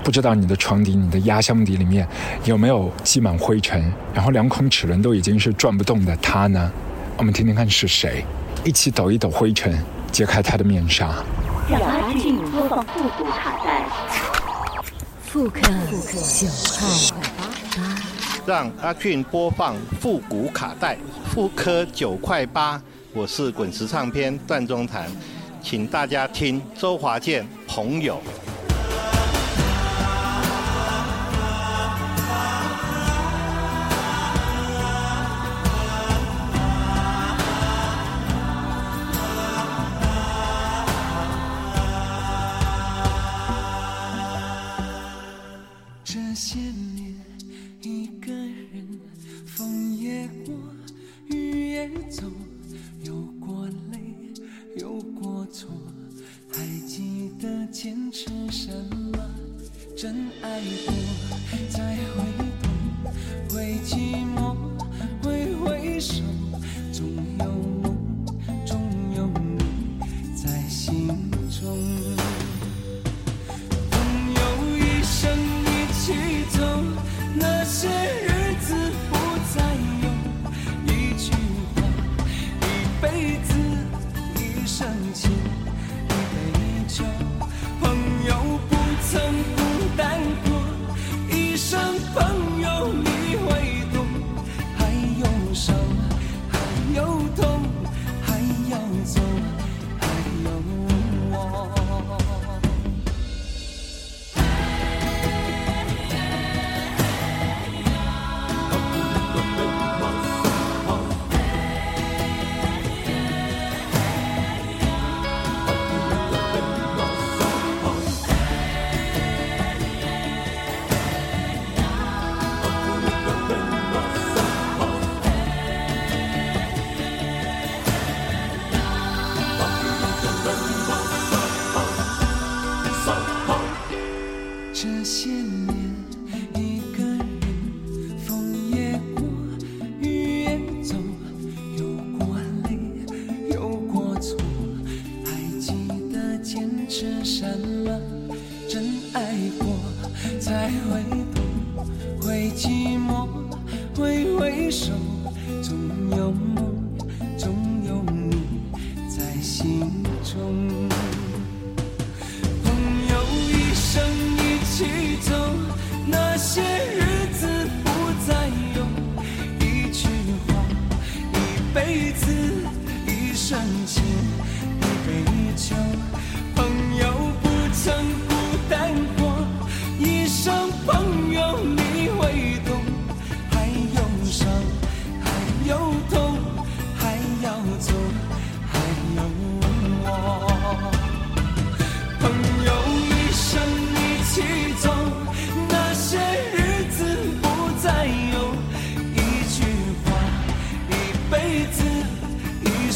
[0.03, 2.07] 不知道你的床底、你的压箱底里面
[2.45, 6.71] 有没有积满灰尘，然后两孔齿轮都已经是转不动的他呢？
[7.17, 8.25] 我们听听看是谁，
[8.63, 9.71] 一起抖一抖灰尘，
[10.11, 11.13] 揭开他的面纱。
[11.69, 13.85] 让阿俊播放复古卡带，
[15.21, 17.42] 复刻九块八。
[18.45, 20.97] 让阿俊播放复古卡带，
[21.33, 22.81] 复刻九块八。
[23.13, 25.09] 我是滚石唱片段中谈，
[25.61, 28.21] 请大家听周华健《朋友》。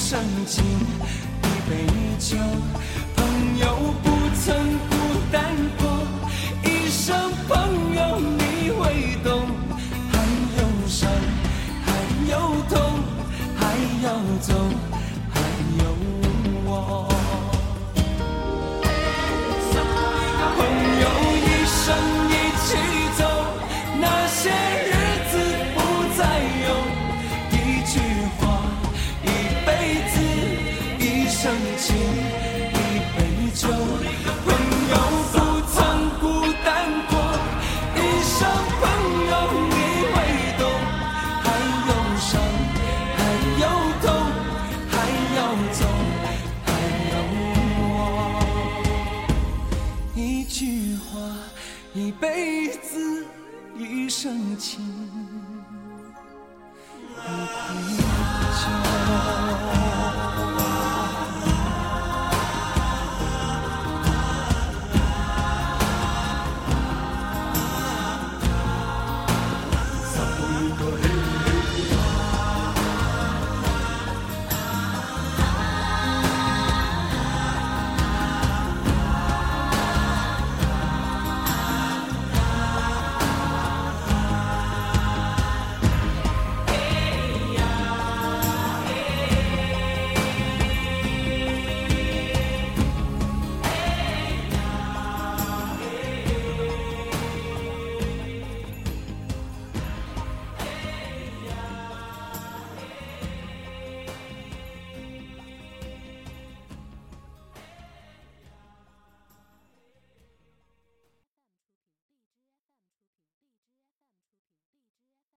[0.10, 1.86] 深情，一杯
[2.18, 2.38] 酒。